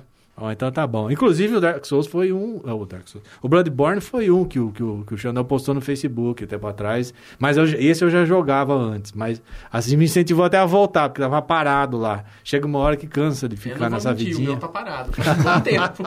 Então 0.50 0.70
tá 0.72 0.84
bom. 0.84 1.08
Inclusive 1.12 1.54
o 1.54 1.60
Dark 1.60 1.84
Souls 1.86 2.08
foi 2.08 2.32
um. 2.32 2.60
ah, 2.66 2.74
o 2.74 2.84
Dark 2.84 3.06
Souls. 3.06 3.24
O 3.40 3.48
Bloodborne 3.48 4.00
foi 4.00 4.32
um 4.32 4.44
que 4.44 4.58
o, 4.58 4.72
que 4.72 4.82
o, 4.82 5.04
que 5.06 5.14
o 5.14 5.16
Xandão 5.16 5.44
postou 5.44 5.72
no 5.76 5.80
Facebook 5.80 6.44
tempo 6.44 6.66
atrás. 6.66 7.14
Mas 7.38 7.56
eu- 7.56 7.64
esse 7.64 8.04
eu 8.04 8.10
já 8.10 8.24
jogava 8.24 8.74
antes. 8.74 9.12
Mas 9.12 9.40
assim 9.72 9.96
me 9.96 10.06
incentivou 10.06 10.44
até 10.44 10.58
a 10.58 10.66
voltar, 10.66 11.08
porque 11.08 11.22
tava 11.22 11.40
parado 11.40 11.96
lá. 11.96 12.24
Chega 12.42 12.66
uma 12.66 12.80
hora 12.80 12.96
que 12.96 13.06
cansa 13.06 13.48
de 13.48 13.54
Eu 13.54 13.60
ficar 13.60 13.74
não 13.88 13.90
vou 13.90 13.90
nessa 13.90 14.10
mentir, 14.10 14.26
O 14.26 14.30
vidinha. 14.30 14.48
meu 14.50 14.58
tá 14.58 14.66
parado. 14.68 15.12
Faz 15.12 15.38
um 15.38 15.42
bom 15.44 15.60
tempo. 15.60 16.02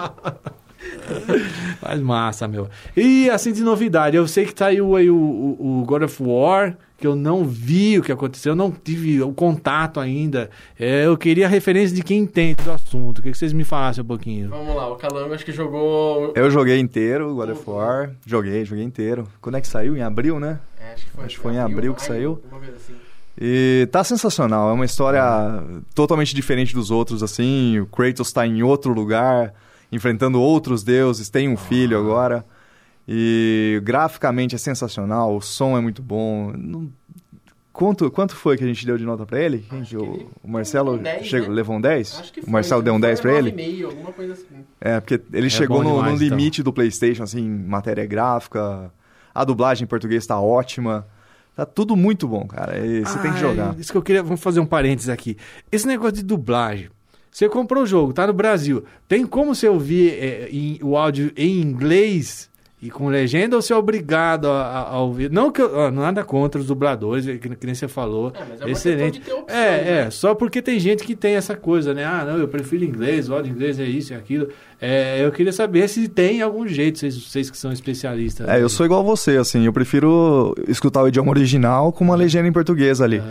Faz 1.79 1.99
massa, 2.01 2.47
meu. 2.47 2.69
E 2.95 3.29
assim 3.29 3.51
de 3.51 3.63
novidade, 3.63 4.15
eu 4.17 4.27
sei 4.27 4.45
que 4.45 4.53
saiu 4.57 4.95
aí 4.95 5.09
o, 5.09 5.15
o, 5.15 5.81
o 5.81 5.85
God 5.85 6.03
of 6.03 6.21
War, 6.23 6.77
que 6.97 7.05
eu 7.05 7.15
não 7.15 7.45
vi 7.45 7.99
o 7.99 8.03
que 8.03 8.11
aconteceu, 8.11 8.51
eu 8.53 8.55
não 8.55 8.71
tive 8.71 9.21
o 9.21 9.31
contato 9.33 9.99
ainda. 9.99 10.49
É, 10.79 11.05
eu 11.05 11.15
queria 11.17 11.45
a 11.45 11.49
referência 11.49 11.95
de 11.95 12.01
quem 12.03 12.19
entende 12.19 12.63
do 12.63 12.71
assunto. 12.71 13.21
Queria 13.21 13.31
que 13.31 13.37
vocês 13.37 13.53
me 13.53 13.63
falassem 13.63 14.03
um 14.03 14.07
pouquinho. 14.07 14.49
Vamos 14.49 14.75
lá, 14.75 14.91
o 14.91 14.95
Calango 14.95 15.33
acho 15.33 15.45
que 15.45 15.51
jogou... 15.51 16.33
Eu 16.35 16.49
joguei 16.49 16.79
inteiro, 16.79 17.33
God 17.35 17.49
of 17.49 17.69
War. 17.69 18.11
Joguei, 18.25 18.65
joguei 18.65 18.83
inteiro. 18.83 19.27
Quando 19.39 19.55
é 19.57 19.61
que 19.61 19.67
saiu? 19.67 19.95
Em 19.95 20.01
abril, 20.01 20.39
né? 20.39 20.59
É, 20.79 20.93
acho 20.93 21.05
que 21.05 21.11
foi, 21.11 21.25
Acho 21.25 21.35
que 21.35 21.41
foi 21.41 21.53
em 21.53 21.59
abril 21.59 21.93
que 21.93 22.01
maio, 22.01 22.13
saiu. 22.13 22.29
alguma 22.43 22.59
coisa 22.61 22.75
assim. 22.75 22.93
E 23.39 23.87
tá 23.91 24.03
sensacional. 24.03 24.71
É 24.71 24.73
uma 24.73 24.85
história 24.85 25.21
totalmente 25.93 26.33
diferente 26.33 26.73
dos 26.73 26.89
outros, 26.89 27.21
assim. 27.21 27.79
O 27.79 27.85
Kratos 27.85 28.31
tá 28.33 28.47
em 28.47 28.63
outro 28.63 28.91
lugar, 28.93 29.53
enfrentando 29.91 30.41
outros 30.41 30.83
deuses, 30.83 31.29
tem 31.29 31.47
um 31.49 31.57
filho 31.57 31.97
agora. 31.97 32.45
E 33.07 33.79
graficamente 33.83 34.53
é 34.55 34.57
sensacional, 34.57 35.37
o 35.37 35.41
som 35.41 35.77
é 35.77 35.81
muito 35.81 36.01
bom. 36.01 36.51
Não- 36.55 36.89
Quanto, 37.71 38.09
quanto 38.09 38.35
foi 38.35 38.57
que 38.57 38.63
a 38.63 38.67
gente 38.67 38.83
deu 38.87 38.97
de 38.97 39.05
nota 39.05 39.23
pra 39.23 39.39
ele? 39.39 39.63
O, 39.93 40.47
o 40.47 40.49
Marcelo 40.49 40.93
levou 40.93 40.99
um 40.99 41.03
10, 41.03 41.27
chegou, 41.27 41.49
né? 41.49 41.55
levou 41.55 41.75
um 41.75 41.81
10? 41.81 42.19
Acho 42.19 42.33
que 42.33 42.39
o 42.39 42.43
foi. 42.43 42.51
Marcelo 42.51 42.81
deu 42.81 42.91
um 42.95 42.99
10 42.99 43.21
pra 43.21 43.33
ele? 43.37 43.51
9,5, 43.51 43.85
alguma 43.85 44.11
coisa 44.13 44.33
assim. 44.33 44.45
É, 44.81 44.99
porque 44.99 45.21
ele 45.31 45.47
chegou 45.47 45.77
bom 45.77 45.83
no, 45.83 45.95
demais, 45.97 46.19
no 46.19 46.25
então. 46.25 46.37
limite 46.39 46.63
do 46.63 46.73
PlayStation, 46.73 47.21
assim, 47.21 47.39
em 47.39 47.47
matéria 47.47 48.03
gráfica. 48.07 48.91
A 49.31 49.43
dublagem 49.45 49.83
em 49.83 49.87
português 49.87 50.25
tá 50.25 50.41
ótima. 50.41 51.05
Tá 51.55 51.67
tudo 51.67 51.95
muito 51.95 52.27
bom, 52.27 52.47
cara. 52.47 52.83
E 52.83 53.01
você 53.05 53.19
tem 53.19 53.29
que 53.31 53.37
Ai, 53.37 53.43
jogar. 53.43 53.75
Isso 53.79 53.91
que 53.91 53.97
eu 53.99 54.01
queria. 54.01 54.23
Vamos 54.23 54.41
fazer 54.41 54.59
um 54.59 54.65
parênteses 54.65 55.09
aqui. 55.09 55.37
Esse 55.71 55.85
negócio 55.85 56.13
de 56.13 56.23
dublagem. 56.23 56.89
Você 57.37 57.47
comprou 57.47 57.83
o 57.83 57.85
jogo, 57.85 58.13
tá 58.13 58.25
no 58.25 58.33
Brasil. 58.33 58.83
Tem 59.07 59.23
como 59.23 59.53
você 59.53 59.67
ouvir 59.67 60.09
é, 60.13 60.49
em- 60.51 60.79
o 60.81 60.97
áudio 60.97 61.31
em 61.37 61.61
inglês 61.61 62.49
E 62.81 62.91
com 62.91 63.07
legenda 63.09 63.55
ou 63.55 63.61
você 63.61 63.73
é 63.73 63.75
obrigado 63.75 64.47
a, 64.47 64.61
a- 64.61 64.89
a 64.91 64.99
ouvir? 65.01 65.31
Não 65.31 65.51
que 65.51 65.59
eu, 65.61 65.71
ó, 65.75 65.89
nada 65.91 66.23
contra 66.23 66.59
os 66.61 66.67
dubladores, 66.67 67.25
que, 67.25 67.37
que 67.55 67.65
nem 67.65 67.73
você 67.75 67.87
falou. 67.87 68.31
É, 68.35 68.43
mas 68.47 68.61
é 68.61 68.69
excelente. 68.71 69.19
ter 69.19 69.33
opção, 69.33 69.55
é, 69.59 69.69
né? 69.83 69.99
é, 70.01 70.09
só 70.11 70.33
porque 70.35 70.61
tem 70.63 70.79
gente 70.79 71.03
que 71.03 71.15
tem 71.15 71.35
essa 71.35 71.55
coisa, 71.55 71.91
né? 71.93 72.03
Ah, 72.05 72.23
não, 72.27 72.37
eu 72.39 72.47
prefiro 72.47 72.83
inglês, 72.83 73.29
o 73.29 73.33
áudio 73.35 73.51
inglês 73.51 73.79
é 73.79 73.85
isso 73.85 74.13
e 74.13 74.15
aquilo. 74.15 74.47
É, 74.79 75.23
eu 75.25 75.31
queria 75.31 75.51
saber 75.53 75.87
se 75.87 76.07
tem 76.07 76.41
algum 76.43 76.67
jeito, 76.67 76.97
vocês, 76.99 77.15
vocês 77.17 77.49
que 77.51 77.57
são 77.57 77.71
especialistas. 77.71 78.47
É, 78.47 78.61
eu 78.61 78.69
sou 78.69 78.83
igual 78.85 79.03
você, 79.03 79.37
assim, 79.37 79.63
eu 79.65 79.73
prefiro 79.73 80.53
escutar 80.67 81.01
o 81.03 81.07
idioma 81.07 81.29
original 81.31 81.91
com 81.91 82.03
uma 82.03 82.15
legenda 82.15 82.47
em 82.47 82.51
português 82.53 82.99
ali. 83.01 83.21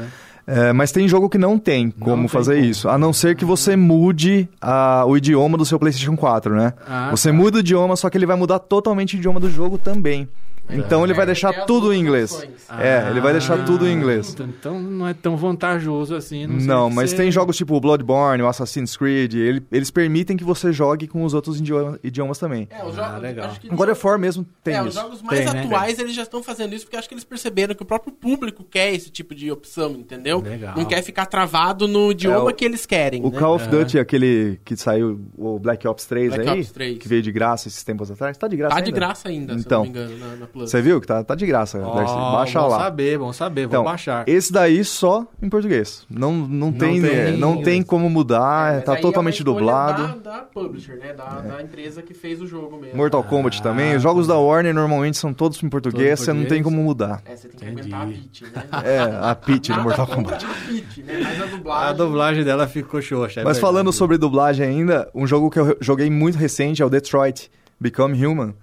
É, 0.46 0.72
mas 0.72 0.92
tem 0.92 1.08
jogo 1.08 1.28
que 1.28 1.38
não 1.38 1.58
tem 1.58 1.90
como 1.90 2.28
fazer 2.28 2.60
isso, 2.60 2.88
a 2.88 2.96
não 2.96 3.12
ser 3.12 3.34
que 3.34 3.44
você 3.44 3.74
mude 3.74 4.48
a- 4.60 5.04
o 5.04 5.16
idioma 5.16 5.58
do 5.58 5.64
seu 5.64 5.76
PlayStation 5.78 6.14
4, 6.16 6.54
né? 6.54 6.72
Ah, 6.88 7.08
você 7.10 7.30
tá. 7.30 7.34
muda 7.34 7.56
o 7.56 7.60
idioma, 7.60 7.96
só 7.96 8.08
que 8.08 8.16
ele 8.16 8.26
vai 8.26 8.36
mudar 8.36 8.60
totalmente 8.60 9.16
o 9.16 9.18
idioma 9.18 9.40
do 9.40 9.50
jogo 9.50 9.76
também. 9.76 10.28
Então 10.68 11.04
ele 11.04 11.14
vai 11.14 11.22
É, 11.22 11.26
deixar 11.26 11.64
tudo 11.66 11.92
em 11.92 12.00
inglês. 12.00 12.32
É, 12.78 13.08
ele 13.10 13.20
vai 13.20 13.32
deixar 13.32 13.64
tudo 13.64 13.86
em 13.86 13.92
inglês. 13.92 14.32
Então, 14.32 14.46
então 14.46 14.80
não 14.80 15.06
é 15.06 15.14
tão 15.14 15.36
vantajoso 15.36 16.14
assim. 16.14 16.46
Não, 16.46 16.58
sei 16.58 16.68
Não, 16.68 16.90
mas 16.90 17.10
você- 17.10 17.16
tem 17.16 17.30
jogos 17.30 17.56
tipo 17.56 17.74
o 17.76 17.80
Bloodborne, 17.80 18.42
o 18.42 18.48
Assassin's 18.48 18.96
Creed, 18.96 19.34
ele- 19.34 19.62
eles 19.70 19.90
permitem 19.90 20.36
que 20.36 20.44
você 20.44 20.72
jogue 20.72 21.06
com 21.06 21.22
os 21.24 21.34
outros 21.34 21.60
idioma- 21.60 21.98
idiomas 22.02 22.38
também. 22.38 22.68
É, 22.70 22.84
os 22.84 22.98
Ah, 22.98 23.06
jogos, 23.08 23.22
legal. 23.22 23.46
acho 23.46 23.60
que 23.60 23.68
God 23.68 23.88
of 23.90 24.06
War 24.06 24.18
mesmo 24.18 24.46
tem 24.64 24.74
é, 24.74 24.82
os 24.82 24.88
isso. 24.88 25.00
jogos 25.00 25.22
mais 25.22 25.44
Tem, 25.44 25.52
né? 25.54 25.62
atuais 25.62 25.98
eles 25.98 26.14
já 26.14 26.22
estão 26.22 26.42
fazendo 26.42 26.74
isso 26.74 26.84
porque 26.84 26.96
acho 26.96 27.08
que 27.08 27.14
eles 27.14 27.24
perceberam 27.24 27.74
que 27.74 27.82
o 27.82 27.86
próprio 27.86 28.12
público 28.12 28.64
quer 28.64 28.92
esse 28.92 29.10
tipo 29.10 29.34
de 29.34 29.50
opção, 29.50 29.92
entendeu? 29.92 30.40
Legal. 30.40 30.74
Não 30.76 30.84
quer 30.84 31.02
ficar 31.02 31.26
travado 31.26 31.86
no 31.86 32.10
idioma 32.10 32.50
É, 32.50 32.52
o- 32.52 32.54
que 32.54 32.64
eles 32.64 32.84
querem. 32.86 33.22
O 33.24 33.30
né? 33.30 33.38
Call 33.38 33.54
of 33.54 33.68
Duty, 33.68 33.98
aquele 33.98 34.58
que 34.64 34.76
saiu, 34.76 35.20
o 35.36 35.58
Black 35.58 35.86
Ops 35.86 36.06
3 36.06 36.34
Black 36.34 36.50
aí, 36.50 36.60
Ops 36.60 36.70
3. 36.72 36.98
que 36.98 37.06
veio 37.08 37.22
de 37.22 37.30
graça 37.32 37.68
esses 37.68 37.82
tempos 37.84 38.10
atrás, 38.10 38.36
tá 38.36 38.48
de 38.48 38.56
graça 38.56 38.70
Tá 38.74 38.76
ainda? 38.78 38.84
de 38.86 38.92
graça 38.92 39.28
ainda, 39.28 39.54
Então, 39.54 39.84
se 39.84 39.90
não 39.92 40.00
me 40.02 40.08
engano, 40.08 40.18
na, 40.18 40.36
na 40.36 40.46
Plus. 40.56 40.70
Você 40.70 40.80
viu 40.80 40.98
que 41.02 41.06
tá, 41.06 41.22
tá 41.22 41.34
de 41.34 41.44
graça, 41.44 41.78
Darcy? 41.78 42.14
baixa 42.14 42.60
bom 42.60 42.68
lá. 42.68 42.78
saber, 42.78 43.18
bom 43.18 43.32
saber, 43.32 43.62
Então, 43.64 43.82
vou 43.82 43.90
baixar. 43.92 44.24
esse 44.26 44.50
daí 44.50 44.82
só 44.84 45.26
em 45.42 45.50
português. 45.50 46.06
Não, 46.08 46.32
não, 46.32 46.72
tem, 46.72 47.02
tem 47.02 47.10
é, 47.10 47.30
não 47.32 47.62
tem 47.62 47.82
como 47.82 48.08
mudar, 48.08 48.76
Mas 48.76 48.84
tá 48.84 48.92
aí 48.92 48.98
é 48.98 49.00
totalmente 49.02 49.38
escolha 49.40 49.54
dublado. 49.58 50.02
É. 50.02 50.06
Da, 50.06 50.30
da 50.30 50.38
publisher, 50.42 50.96
né? 50.96 51.12
Da, 51.12 51.24
da 51.40 51.62
empresa 51.62 52.00
que 52.00 52.14
fez 52.14 52.40
o 52.40 52.46
jogo 52.46 52.78
mesmo. 52.78 52.96
Mortal 52.96 53.22
Kombat 53.22 53.62
também. 53.62 53.94
Os 53.96 54.02
jogos 54.02 54.26
da 54.26 54.38
Warner 54.38 54.72
normalmente 54.74 55.18
são 55.18 55.34
todos 55.34 55.62
em 55.62 55.68
português, 55.68 56.20
você 56.20 56.32
não 56.32 56.46
tem 56.46 56.62
como 56.62 56.82
mudar. 56.82 57.22
É, 57.26 57.36
você 57.36 57.48
tem 57.48 57.58
que 57.58 57.64
Entendi. 57.82 57.92
aguentar 57.94 58.02
a 58.02 58.06
Peach, 58.06 58.44
né? 58.44 58.64
É, 58.86 59.28
a 59.30 59.34
Peach 59.34 59.68
no 59.70 59.76
Nada 59.76 59.88
Mortal 59.88 60.06
Kombat. 60.06 60.44
a 60.46 60.48
Peach, 60.68 61.02
né? 61.02 61.20
Mas 61.22 61.42
a 61.42 61.46
dublagem... 61.54 61.88
A 61.88 61.92
dublagem 61.92 62.44
dela 62.44 62.66
ficou 62.66 63.02
xoxa. 63.02 63.40
é 63.40 63.44
Mas 63.44 63.56
verdade. 63.56 63.60
falando 63.60 63.92
sobre 63.92 64.16
dublagem 64.16 64.66
ainda, 64.66 65.08
um 65.14 65.26
jogo 65.26 65.50
que 65.50 65.58
eu 65.58 65.76
joguei 65.80 66.08
muito 66.08 66.38
recente 66.38 66.80
é 66.80 66.86
o 66.86 66.88
Detroit 66.88 67.50
Become 67.78 68.26
Human, 68.26 68.54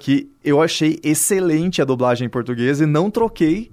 que 0.00 0.30
eu 0.44 0.60
achei 0.60 0.98
excelente 1.02 1.80
a 1.80 1.84
dublagem 1.84 2.26
em 2.26 2.30
português 2.30 2.80
e 2.80 2.86
não 2.86 3.10
troquei 3.10 3.70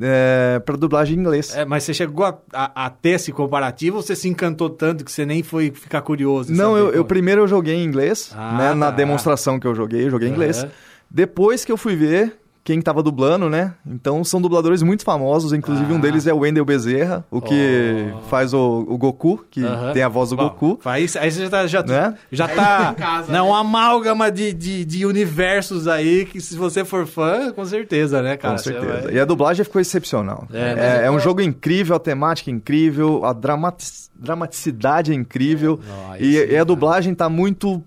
é, 0.00 0.60
pra 0.64 0.76
dublagem 0.76 1.16
em 1.16 1.20
inglês. 1.20 1.54
É, 1.54 1.64
mas 1.64 1.82
você 1.84 1.92
chegou 1.92 2.24
a, 2.24 2.38
a- 2.52 2.86
a 2.86 2.90
ter 2.90 3.10
esse 3.10 3.32
comparativo 3.32 3.96
ou 3.96 4.02
você 4.02 4.14
se 4.14 4.28
encantou 4.28 4.70
tanto 4.70 5.04
que 5.04 5.10
você 5.10 5.26
nem 5.26 5.42
foi 5.42 5.70
ficar 5.72 6.00
curioso? 6.02 6.52
Não, 6.52 6.76
eu, 6.76 6.86
eu 6.86 6.92
como- 6.92 7.04
primeiro 7.06 7.40
eu 7.42 7.48
joguei 7.48 7.74
em 7.74 7.84
inglês, 7.84 8.32
Ah, 8.34 8.56
né? 8.56 8.74
Na 8.74 8.86
tá. 8.90 8.96
demonstração 8.96 9.58
que 9.58 9.66
eu 9.66 9.74
joguei, 9.74 10.06
eu 10.06 10.10
joguei 10.10 10.28
em 10.28 10.32
inglês. 10.32 10.64
Depois 11.10 11.64
que 11.64 11.72
eu 11.72 11.76
fui 11.76 11.96
ver 11.96 12.39
quem 12.62 12.80
tava 12.82 13.02
dublando, 13.02 13.48
né? 13.48 13.72
Então 13.86 14.22
são 14.22 14.40
dubladores 14.40 14.82
muito 14.82 15.02
famosos, 15.02 15.52
inclusive 15.52 15.90
Ah. 15.92 15.96
um 15.96 16.00
deles 16.00 16.26
é 16.26 16.32
o 16.34 16.38
Wendell 16.40 16.64
Bezerra, 16.64 17.24
o 17.30 17.40
que 17.40 18.12
Oh. 18.14 18.20
faz 18.28 18.52
o, 18.52 18.84
o 18.86 18.98
Goku, 18.98 19.44
que 19.50 19.64
Aham. 19.64 19.92
tem 19.92 20.02
a 20.02 20.08
voz 20.08 20.30
do 20.30 20.36
Bom, 20.36 20.44
Goku. 20.50 20.78
Aí 20.84 21.08
você 21.08 21.30
já 21.30 21.48
tá. 21.50 21.66
Já, 21.66 21.82
Né? 21.82 22.14
já 22.30 22.46
tá 22.46 22.94
em 22.96 23.00
casa, 23.00 23.32
não, 23.32 23.44
né? 23.46 23.50
uma 23.50 23.60
amálgama 23.60 24.30
de, 24.30 24.52
de, 24.52 24.84
de 24.84 25.06
universos 25.06 25.88
aí 25.88 26.26
que 26.26 26.40
se 26.40 26.54
você 26.56 26.84
for 26.84 27.06
fã, 27.06 27.50
com 27.52 27.64
certeza, 27.64 28.20
né, 28.22 28.36
cara? 28.36 28.54
Com 28.56 28.62
certeza. 28.62 29.00
vai- 29.04 29.14
E 29.14 29.18
a 29.20 29.24
dublagem 29.24 29.64
ficou 29.64 29.80
excepcional. 29.80 30.46
É, 30.52 30.58
É, 30.58 31.04
é 31.04 31.08
eu- 31.08 31.12
um 31.12 31.18
jogo 31.18 31.40
incrível, 31.40 31.96
a 31.96 31.98
temática 31.98 32.50
é 32.50 32.54
incrível, 32.54 33.24
a 33.24 33.32
dramati- 33.32 34.10
dramaticidade 34.14 35.12
é 35.12 35.14
incrível. 35.14 35.80
Aí 36.10 36.22
e, 36.22 36.32
sim, 36.32 36.38
e 36.38 36.44
a 36.44 36.48
cara. 36.52 36.64
dublagem 36.66 37.14
tá 37.14 37.28
muito. 37.28 37.82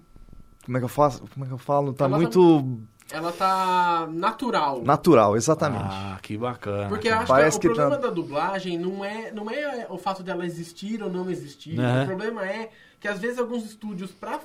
Como 0.65 0.77
é 0.77 0.79
que 0.79 0.85
eu 0.85 0.89
faço? 0.89 1.21
Como 1.33 1.43
é 1.45 1.47
que 1.47 1.53
eu 1.53 1.57
falo? 1.57 1.91
Tá 1.93 2.05
Ela 2.05 2.13
tá- 2.13 2.17
muito 2.21 2.79
Ela 3.13 3.31
tá 3.31 4.07
natural. 4.11 4.81
natural, 4.81 5.37
exatamente. 5.37 5.85
Ah, 5.87 6.17
que 6.19 6.35
bacana. 6.35 6.89
Porque 6.89 7.07
eu 7.07 7.13
acho 7.15 7.27
Parece 7.27 7.59
que, 7.59 7.67
que 7.67 7.71
o 7.71 7.75
problema 7.75 8.01
tá- 8.01 8.07
da 8.07 8.13
dublagem 8.13 8.75
não 8.75 9.05
é, 9.05 9.29
não 9.31 9.51
é 9.51 9.85
o 9.87 9.99
fato 9.99 10.23
dela 10.23 10.43
existir 10.43 11.01
ou 11.03 11.11
não 11.11 11.29
existir. 11.29 11.77
O 11.79 12.05
problema 12.07 12.43
é 12.43 12.71
que 12.99 13.07
às 13.07 13.19
vezes 13.19 13.37
alguns 13.37 13.63
estúdios, 13.65 14.09
pra 14.11 14.39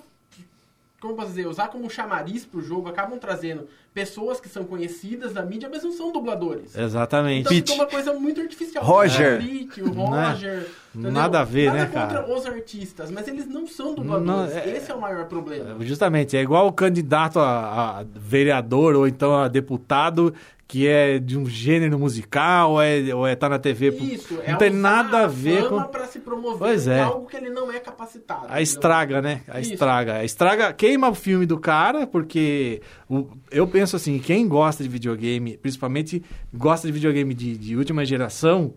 como 1.00 1.14
posso 1.14 1.28
dizer, 1.28 1.46
usar 1.46 1.68
como 1.68 1.88
chamariz 1.88 2.44
pro 2.44 2.60
jogo, 2.60 2.88
acabam 2.88 3.18
trazendo 3.18 3.68
pessoas 3.98 4.40
que 4.40 4.48
são 4.48 4.64
conhecidas 4.64 5.32
da 5.32 5.42
mídia, 5.44 5.68
mas 5.72 5.82
não 5.82 5.90
são 5.92 6.12
dubladores. 6.12 6.76
Exatamente. 6.76 7.40
Então 7.40 7.52
Pete. 7.52 7.72
fica 7.72 7.82
uma 7.82 7.90
coisa 7.90 8.12
muito 8.12 8.40
artificial. 8.40 8.84
Roger. 8.84 9.40
O 9.78 9.88
o 9.88 10.04
Roger. 10.06 10.66
entendeu? 10.94 11.12
Nada 11.12 11.40
a 11.40 11.44
ver, 11.44 11.66
Nada 11.66 11.78
né, 11.78 11.86
contra 11.86 12.20
cara? 12.22 12.32
os 12.32 12.46
artistas, 12.46 13.10
mas 13.10 13.26
eles 13.26 13.46
não 13.46 13.66
são 13.66 13.94
dubladores. 13.94 14.54
Não, 14.54 14.60
é- 14.60 14.76
Esse 14.76 14.90
é 14.90 14.94
o 14.94 15.00
maior 15.00 15.24
problema. 15.26 15.76
Justamente, 15.80 16.36
é 16.36 16.40
igual 16.42 16.68
o 16.68 16.72
candidato 16.72 17.40
a, 17.40 18.00
a 18.00 18.04
vereador 18.14 18.94
ou 18.94 19.08
então 19.08 19.36
a 19.36 19.48
deputado 19.48 20.32
que 20.70 20.86
é 20.86 21.18
de 21.18 21.38
um 21.38 21.46
gênero 21.46 21.98
musical 21.98 22.72
ou 22.72 22.82
é, 22.82 23.14
ou 23.14 23.26
é 23.26 23.34
tá 23.34 23.48
na 23.48 23.58
TV. 23.58 23.88
Isso, 23.88 24.38
é 24.44 24.50
não 24.50 24.58
tem 24.58 24.68
usar 24.68 24.78
nada 24.78 25.20
a 25.20 25.26
ver 25.26 25.66
com. 25.66 25.82
pra 25.84 26.04
se 26.06 26.18
promover 26.18 26.58
Pois 26.58 26.86
é. 26.86 27.00
algo 27.00 27.26
que 27.26 27.38
ele 27.38 27.48
não 27.48 27.72
é 27.72 27.80
capacitado. 27.80 28.44
A 28.50 28.60
estraga, 28.60 29.22
né? 29.22 29.40
A 29.48 29.60
Isso. 29.62 29.72
estraga. 29.72 30.16
A 30.16 30.24
estraga, 30.26 30.70
queima 30.74 31.08
o 31.08 31.14
filme 31.14 31.46
do 31.46 31.58
cara, 31.58 32.06
porque 32.06 32.82
o- 33.08 33.28
eu 33.50 33.66
penso 33.66 33.87
assim, 33.96 34.18
quem 34.18 34.46
gosta 34.48 34.82
de 34.82 34.88
videogame, 34.88 35.56
principalmente 35.56 36.22
gosta 36.52 36.86
de 36.86 36.92
videogame 36.92 37.34
de, 37.34 37.56
de 37.56 37.76
última 37.76 38.04
geração, 38.04 38.74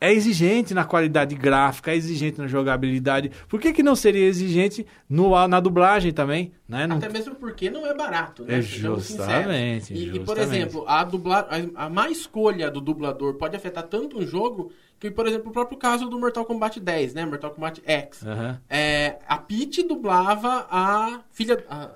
é 0.00 0.12
exigente 0.12 0.72
na 0.72 0.82
qualidade 0.84 1.34
gráfica, 1.34 1.90
é 1.92 1.96
exigente 1.96 2.38
na 2.38 2.46
jogabilidade. 2.46 3.30
Por 3.46 3.60
que, 3.60 3.70
que 3.70 3.82
não 3.82 3.94
seria 3.94 4.24
exigente 4.26 4.86
no, 5.08 5.46
na 5.46 5.60
dublagem 5.60 6.10
também? 6.10 6.52
Né? 6.66 6.86
Não- 6.86 6.96
Até 6.96 7.10
mesmo 7.10 7.34
porque 7.34 7.68
não 7.68 7.86
é 7.86 7.94
barato, 7.94 8.44
né? 8.44 8.58
É 8.58 8.62
justamente. 8.62 9.92
E, 9.92 10.06
e, 10.06 10.10
por 10.20 10.36
justamente. 10.36 10.56
exemplo, 10.56 10.84
a, 10.88 11.04
dubla... 11.04 11.46
a, 11.74 11.90
má 11.90 12.08
escolha 12.08 12.70
do 12.70 12.80
dublador 12.80 13.34
pode 13.34 13.54
afetar 13.56 13.82
tanto 13.84 14.18
um 14.18 14.26
jogo 14.26 14.72
que, 14.98 15.10
por 15.10 15.26
exemplo, 15.26 15.50
o 15.50 15.52
próprio 15.52 15.76
caso 15.78 16.08
do 16.08 16.18
Mortal 16.18 16.46
Kombat 16.46 16.80
10, 16.80 17.12
né? 17.14 17.26
Mortal 17.26 17.50
Kombat 17.50 17.82
X. 17.84 18.22
Aham. 18.26 18.58
É, 18.70 19.18
a 19.28 19.36
Peach 19.36 19.82
dublava 19.82 20.66
a 20.70 21.20
filha... 21.30 21.62
A- 21.68 21.90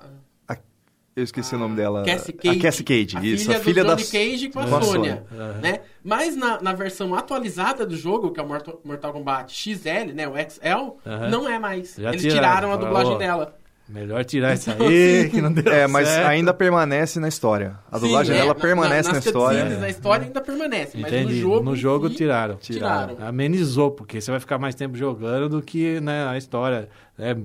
Eu 1.17 1.23
esqueci 1.23 1.55
o 1.55 1.59
nome 1.59 1.77
dela. 1.77 2.03
Cassie 2.05 2.33
Cage. 2.33 2.59
A 2.59 2.63
Cassie 2.63 2.85
Cage, 2.85 3.17
a 3.17 3.23
isso. 3.25 3.45
Filha 3.45 3.57
a 3.57 3.61
filha 3.61 3.83
do 3.85 3.89
da 3.91 3.95
Johnny 3.95 4.07
Cage 4.11 4.49
com 4.51 4.59
a 4.59 4.83
Sônia. 4.83 5.25
Né? 5.63 5.81
Mas 6.03 6.35
na, 6.37 6.61
na 6.61 6.73
versão 6.73 7.15
atualizada 7.15 7.87
do 7.87 7.97
jogo, 7.97 8.33
que 8.33 8.41
é 8.41 8.43
o 8.43 8.49
Mortal, 8.49 8.81
Mortal 8.85 9.13
Kombat 9.13 9.53
XL, 9.55 10.13
né? 10.15 10.27
O 10.27 10.33
XL, 10.37 10.97
Aham. 11.07 11.29
não 11.31 11.49
é 11.49 11.59
mais. 11.59 11.95
Já 11.97 12.09
Eles 12.11 12.23
tiraram, 12.23 12.39
tiraram 12.69 12.73
a 12.73 12.77
dublagem 12.77 13.17
dela. 13.19 13.57
Melhor 13.87 14.25
tirar 14.25 14.55
isso 14.55 14.71
Então, 14.71 14.87
aí, 14.89 15.29
que 15.29 15.43
não 15.43 15.53
deu 15.53 15.71
É, 15.71 15.87
mas 15.87 16.09
certo. 16.09 16.27
ainda 16.27 16.55
permanece 16.55 17.21
na 17.21 17.29
história. 17.29 17.79
A 17.93 17.99
Sim, 17.99 18.07
dublagem 18.07 18.35
é, 18.35 18.39
dela 18.39 18.55
na- 18.55 18.61
permanece 18.61 19.09
na, 19.11 19.15
nas 19.17 19.27
história. 19.27 19.59
cutscenes, 19.59 19.81
Na 19.83 19.89
história 19.91 20.27
ainda 20.27 20.41
permanece, 20.41 20.97
mas 20.99 21.13
Entendi. 21.13 21.35
no 21.35 21.41
jogo. 21.41 21.63
no 21.63 21.77
jogo 21.77 22.09
si, 22.09 22.15
tiraram. 22.17 22.57
Tiraram. 22.57 23.17
Amenizou, 23.21 23.91
porque 23.91 24.23
você 24.23 24.31
vai 24.31 24.41
ficar 24.41 24.57
mais 24.59 24.75
tempo 24.75 24.97
jogando 24.97 25.51
do 25.51 25.63
que 25.63 26.01
né, 26.01 26.27
a 26.27 26.37
história. 26.39 26.89
É, 27.19 27.37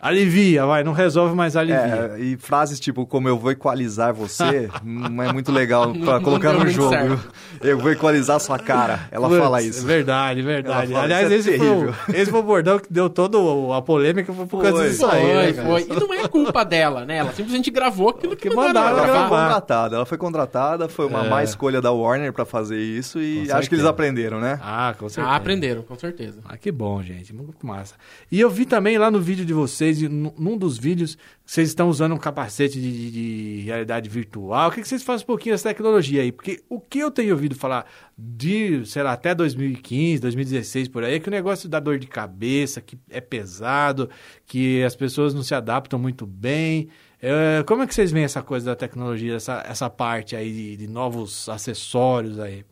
alivia, 0.00 0.64
vai, 0.66 0.84
não 0.84 0.92
resolve, 0.92 1.34
mas 1.34 1.56
alivia. 1.56 2.12
É, 2.16 2.20
e 2.20 2.36
frases 2.36 2.78
tipo, 2.78 3.06
como 3.06 3.28
eu 3.28 3.38
vou 3.38 3.50
equalizar 3.50 4.14
você, 4.14 4.68
não 4.84 5.22
é 5.24 5.32
muito 5.32 5.50
legal 5.52 5.92
pra 5.92 6.14
Não- 6.14 6.22
colocar 6.22 6.52
não 6.52 6.60
no 6.64 6.70
jogo. 6.70 6.90
certo. 6.90 7.28
Eu 7.60 7.78
vou 7.78 7.90
equalizar 7.90 8.38
sua 8.38 8.58
cara. 8.58 9.08
Ela 9.10 9.28
Putz, 9.28 9.40
fala 9.40 9.62
isso. 9.62 9.84
Verdade, 9.84 10.42
verdade. 10.42 10.92
Fala, 10.92 11.04
Aliás, 11.04 11.30
é 11.32 11.34
esse, 11.36 11.58
foi 11.58 11.68
o, 11.68 11.70
terrível. 11.74 11.94
esse 12.14 12.30
foi 12.30 12.40
o 12.40 12.42
bordão 12.42 12.78
que 12.78 12.92
deu 12.92 13.10
toda 13.10 13.38
a 13.76 13.82
polêmica 13.82 14.32
foi 14.32 14.46
por 14.46 14.62
causa 14.62 14.78
Foi. 14.78 14.88
disso 14.88 15.06
aí. 15.06 15.20
Foi, 15.22 15.52
né, 15.52 15.64
foi. 15.64 15.96
E 15.96 16.00
não 16.00 16.14
é 16.14 16.28
culpa 16.28 16.64
dela, 16.64 17.04
né? 17.04 17.16
Ela 17.18 17.32
simplesmente 17.32 17.70
gravou 17.70 18.10
aquilo 18.10 18.36
que, 18.36 18.48
Que 18.48 18.54
mandaram 18.54 18.96
mandaram 18.96 18.98
ela 18.98 19.08
Ela 19.08 19.28
foi 19.28 19.38
contratada, 19.38 19.96
ela 19.96 20.06
foi 20.06 20.18
contratada, 20.18 20.88
foi 20.88 21.06
uma 21.06 21.26
É. 21.26 21.28
má 21.28 21.42
escolha 21.42 21.80
da 21.80 21.90
Warner 21.90 22.32
pra 22.32 22.44
fazer 22.44 22.78
isso 22.78 23.20
e 23.20 23.50
acho 23.50 23.68
que 23.68 23.74
eles 23.74 23.84
aprenderam, 23.84 24.40
né? 24.40 24.58
Ah, 24.62 24.94
com 24.98 25.08
certeza. 25.08 25.32
Ah, 25.32 25.36
aprenderam, 25.36 25.82
com 25.82 25.96
certeza. 25.98 26.38
Ah, 26.48 26.56
que 26.56 26.70
bom, 26.70 27.02
gente. 27.02 27.34
Muito 27.34 27.66
massa. 27.66 27.94
E 28.30 28.40
eu 28.40 28.48
vi 28.50 28.64
também 28.64 28.96
lá 28.98 29.10
no 29.10 29.20
vídeo 29.20 29.44
de 29.44 29.52
vocês, 29.52 29.87
num 30.08 30.32
num 30.38 30.56
dos 30.58 30.76
vídeos, 30.78 31.16
vocês 31.44 31.68
estão 31.68 31.88
usando 31.88 32.14
um 32.14 32.18
capacete 32.18 32.80
de, 32.80 32.90
de- 32.92 33.10
de 33.10 33.60
realidade 33.64 34.08
virtual. 34.08 34.68
O 34.68 34.72
que, 34.72 34.82
que 34.82 34.88
vocês 34.88 35.02
fazem 35.02 35.24
um 35.24 35.26
pouquinho 35.26 35.54
dessa 35.54 35.68
tecnologia 35.68 36.22
aí? 36.22 36.30
Porque 36.32 36.62
o 36.68 36.78
que 36.80 36.98
eu 36.98 37.10
tenho 37.10 37.32
ouvido 37.32 37.54
falar 37.54 37.86
de, 38.16 38.84
sei 38.86 39.02
lá, 39.02 39.12
até 39.12 39.34
2015, 39.34 40.20
2016 40.20 40.88
por 40.88 41.04
aí, 41.04 41.14
é 41.14 41.18
que 41.20 41.28
o 41.28 41.30
negócio 41.30 41.68
dá 41.68 41.80
dor 41.80 41.98
de 41.98 42.06
cabeça, 42.06 42.80
que 42.80 42.98
é 43.08 43.20
pesado, 43.20 44.08
que 44.46 44.82
as 44.82 44.94
pessoas 44.96 45.32
não 45.34 45.42
se 45.42 45.54
adaptam 45.54 45.98
muito 45.98 46.26
bem. 46.26 46.88
É, 47.20 47.62
como 47.66 47.82
é 47.82 47.86
que 47.86 47.94
vocês 47.94 48.12
veem 48.12 48.24
essa 48.24 48.42
coisa 48.42 48.66
da 48.66 48.76
tecnologia, 48.76 49.34
essa, 49.34 49.64
essa 49.66 49.88
parte 49.90 50.36
aí 50.36 50.52
de, 50.52 50.76
de 50.76 50.86
novos 50.86 51.48
acessórios 51.48 52.38
aí? 52.38 52.64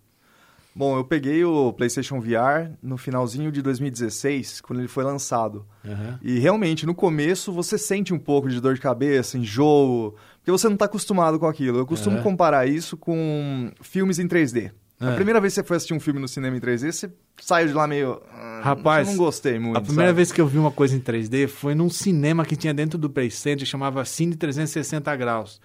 Bom, 0.78 0.98
eu 0.98 1.04
peguei 1.04 1.42
o 1.42 1.72
PlayStation 1.72 2.20
VR 2.20 2.70
no 2.82 2.98
finalzinho 2.98 3.50
de 3.50 3.62
2016, 3.62 4.60
quando 4.60 4.80
ele 4.80 4.88
foi 4.88 5.04
lançado. 5.04 5.64
Aham. 5.82 6.18
E 6.22 6.38
realmente, 6.38 6.84
no 6.84 6.94
começo, 6.94 7.50
você 7.50 7.78
sente 7.78 8.12
um 8.12 8.18
pouco 8.18 8.46
de 8.48 8.60
dor 8.60 8.74
de 8.74 8.80
cabeça, 8.82 9.38
enjoo, 9.38 10.14
porque 10.38 10.50
você 10.50 10.66
não 10.66 10.74
está 10.74 10.84
acostumado 10.84 11.38
com 11.38 11.46
aquilo. 11.46 11.78
Eu 11.78 11.86
costumo 11.86 12.18
É. 12.18 12.22
comparar 12.22 12.66
isso 12.68 12.94
com 12.96 13.72
filmes 13.80 14.18
em 14.18 14.28
3D. 14.28 14.70
A 15.00 15.12
É. 15.12 15.14
primeira 15.14 15.40
vez 15.40 15.52
que 15.54 15.60
você 15.60 15.66
foi 15.66 15.76
assistir 15.78 15.94
um 15.94 16.00
filme 16.00 16.20
no 16.20 16.28
cinema 16.28 16.56
em 16.56 16.60
3D, 16.60 16.92
você 16.92 17.10
saiu 17.40 17.68
de 17.68 17.72
lá 17.74 17.86
meio. 17.86 18.20
"Ah, 18.30 18.60
Rapaz, 18.62 19.08
eu 19.08 19.14
não 19.14 19.24
gostei 19.24 19.58
muito. 19.58 19.76
A 19.78 19.80
primeira 19.80 20.08
sabe?" 20.10 20.16
vez 20.16 20.30
que 20.32 20.40
eu 20.40 20.46
vi 20.46 20.58
uma 20.58 20.70
coisa 20.70 20.94
em 20.96 21.00
3D 21.00 21.46
foi 21.46 21.74
num 21.74 21.88
cinema 21.90 22.44
que 22.44 22.56
tinha 22.56 22.72
dentro 22.74 22.98
do 22.98 23.08
Play 23.10 23.30
Center, 23.30 23.66
chamava 23.66 24.04
Cine 24.04 24.34
360 24.36 25.14
Graus. 25.16 25.60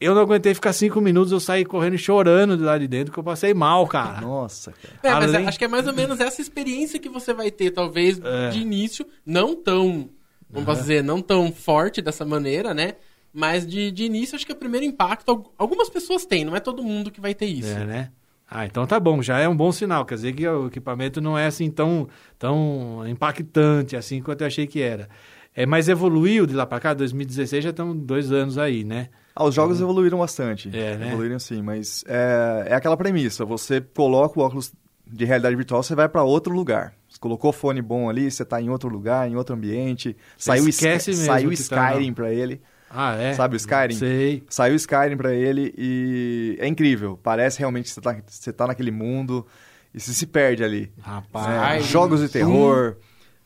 Eu 0.00 0.14
não 0.14 0.22
aguentei 0.22 0.54
ficar 0.54 0.72
cinco 0.72 1.00
minutos, 1.00 1.32
eu 1.32 1.40
saí 1.40 1.64
correndo 1.64 1.94
e 1.94 1.98
chorando 1.98 2.56
de 2.56 2.62
lá 2.62 2.78
de 2.78 2.86
dentro, 2.86 3.12
que 3.12 3.18
eu 3.18 3.24
passei 3.24 3.52
mal, 3.52 3.84
cara. 3.88 4.20
Nossa, 4.20 4.72
cara. 4.72 4.94
É, 5.02 5.12
mas 5.20 5.34
Além- 5.34 5.48
acho 5.48 5.58
que 5.58 5.64
é 5.64 5.68
mais 5.68 5.86
ou 5.88 5.92
menos 5.92 6.20
essa 6.20 6.40
experiência 6.40 7.00
que 7.00 7.08
você 7.08 7.34
vai 7.34 7.50
ter, 7.50 7.72
talvez, 7.72 8.20
É. 8.22 8.50
de 8.50 8.60
início, 8.60 9.04
não 9.26 9.56
tão, 9.56 10.08
vamos 10.48 10.78
dizer, 10.78 11.02
não 11.02 11.20
tão 11.20 11.50
forte 11.52 12.00
dessa 12.00 12.24
maneira, 12.24 12.72
né? 12.72 12.94
Mas 13.34 13.66
de, 13.66 13.90
de 13.90 14.04
início, 14.04 14.36
acho 14.36 14.46
que 14.46 14.52
é 14.52 14.54
o 14.54 14.58
primeiro 14.58 14.86
impacto, 14.86 15.30
al- 15.30 15.52
algumas 15.58 15.90
pessoas 15.90 16.24
têm, 16.24 16.44
não 16.44 16.54
é 16.54 16.60
todo 16.60 16.82
mundo 16.82 17.10
que 17.10 17.20
vai 17.20 17.34
ter 17.34 17.46
isso. 17.46 17.68
É, 17.76 17.84
né? 17.84 18.10
Ah, 18.50 18.64
então 18.64 18.86
tá 18.86 18.98
bom, 19.00 19.20
já 19.20 19.38
é 19.40 19.48
um 19.48 19.54
bom 19.56 19.70
sinal. 19.72 20.06
Quer 20.06 20.14
dizer 20.14 20.32
que 20.32 20.46
o 20.48 20.68
equipamento 20.68 21.20
não 21.20 21.36
é 21.36 21.46
assim 21.46 21.70
tão, 21.70 22.08
tão 22.38 23.02
impactante 23.06 23.94
assim 23.96 24.22
quanto 24.22 24.40
eu 24.42 24.46
achei 24.46 24.66
que 24.66 24.80
era. 24.80 25.08
É, 25.54 25.66
mas 25.66 25.88
evoluiu 25.88 26.46
de 26.46 26.54
lá 26.54 26.64
pra 26.64 26.80
cá, 26.80 26.94
2016 26.94 27.64
já 27.64 27.70
estão 27.70 27.94
dois 27.94 28.30
anos 28.32 28.56
aí, 28.56 28.84
né? 28.84 29.08
Ah, 29.40 29.44
os 29.44 29.54
jogos 29.54 29.80
evoluíram 29.80 30.18
bastante. 30.18 30.68
É, 30.76 30.96
né? 30.96 31.08
Evoluíram 31.08 31.38
sim, 31.38 31.62
mas 31.62 32.04
é, 32.08 32.66
é 32.70 32.74
aquela 32.74 32.96
premissa. 32.96 33.44
Você 33.44 33.80
coloca 33.80 34.38
o 34.40 34.42
óculos 34.42 34.72
de 35.06 35.24
realidade 35.24 35.54
virtual, 35.54 35.80
você 35.82 35.94
vai 35.94 36.08
para 36.08 36.22
outro 36.24 36.52
lugar. 36.52 36.92
Você 37.08 37.18
colocou 37.20 37.50
o 37.50 37.52
fone 37.52 37.80
bom 37.80 38.10
ali, 38.10 38.30
você 38.30 38.44
tá 38.44 38.60
em 38.60 38.68
outro 38.68 38.88
lugar, 38.88 39.30
em 39.30 39.36
outro 39.36 39.54
ambiente. 39.54 40.16
Saiu, 40.36 40.68
esquece 40.68 41.10
mesmo 41.10 41.24
saiu 41.26 41.48
tá- 41.50 41.54
Skyrim 41.54 42.12
pra 42.12 42.32
ele. 42.32 42.60
Ah, 42.90 43.14
é? 43.14 43.32
Sabe 43.34 43.54
o 43.54 43.58
Skyrim? 43.58 43.94
Sei. 43.94 44.42
Saiu 44.48 44.74
Skyrim 44.74 45.16
pra 45.16 45.32
ele 45.32 45.72
e 45.78 46.56
é 46.58 46.66
incrível. 46.66 47.18
Parece 47.22 47.58
realmente 47.60 47.84
que 47.84 47.90
você 47.92 48.00
tá, 48.00 48.16
você 48.26 48.52
tá 48.52 48.66
naquele 48.66 48.90
mundo 48.90 49.46
e 49.94 50.00
você 50.00 50.12
se 50.12 50.26
perde 50.26 50.64
ali. 50.64 50.90
Rapaz. 51.00 51.46
né? 51.46 51.58
Ai, 51.58 51.80
Jogos 51.82 52.20
de 52.20 52.28
terror. 52.28 52.96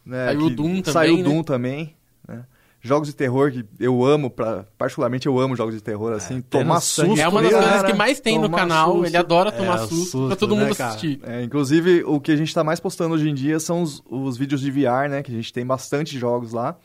né, 0.07 0.27
Saiu 0.27 0.41
o 0.47 0.51
Doom 0.51 0.81
também, 0.81 0.93
Saiu 0.93 1.17
né? 1.19 1.23
Doom 1.23 1.43
também. 1.43 1.97
Né? 2.83 2.89
Jogos 2.89 3.09
de 3.09 3.15
terror 3.15 3.53
que 3.53 3.65
eu 3.79 4.05
amo, 4.05 4.29
pra, 4.29 4.65
particularmente 4.77 5.27
eu 5.27 5.39
amo 5.39 5.55
jogos 5.57 5.75
de 5.75 5.81
terror, 5.81 6.13
assim. 6.13 6.41
tem 6.41 6.61
tomar 6.63 6.81
susto. 6.81 7.21
É 7.21 7.29
uma 7.29 7.41
das 7.43 7.53
cara, 7.53 7.69
coisas 7.69 7.91
que 7.91 7.97
mais 7.97 8.21
tem 8.21 8.39
no 8.39 8.51
canal, 8.51 8.93
susto. 8.93 9.07
ele 9.07 9.17
adora 9.17 9.49
É, 9.51 9.53
tomar 9.53 9.77
o 9.77 9.79
susto, 9.89 9.95
susto, 10.05 10.27
pra 10.27 10.37
todo 10.37 10.57
né, 10.57 10.65
mundo 10.65 10.77
cara? 10.77 10.91
assistir. 10.91 11.21
É, 11.23 11.43
inclusive, 11.43 12.03
o 12.05 12.21
que 12.21 12.33
a 12.33 12.37
gente 12.37 12.53
tá 12.53 12.65
mais 12.65 12.81
postando 12.81 13.15
hoje 13.15 13.29
em 13.29 13.35
dia 13.35 13.61
são 13.61 13.83
os, 13.83 14.03
os 14.11 14.37
vídeos 14.37 14.61
de 14.61 14.71
VR, 14.71 15.09
né? 15.09 15.23
Que 15.23 15.31
a 15.31 15.35
gente 15.35 15.53
tem 15.53 15.65
bastante 15.65 16.19
jogos 16.19 16.53
lá. 16.53 16.77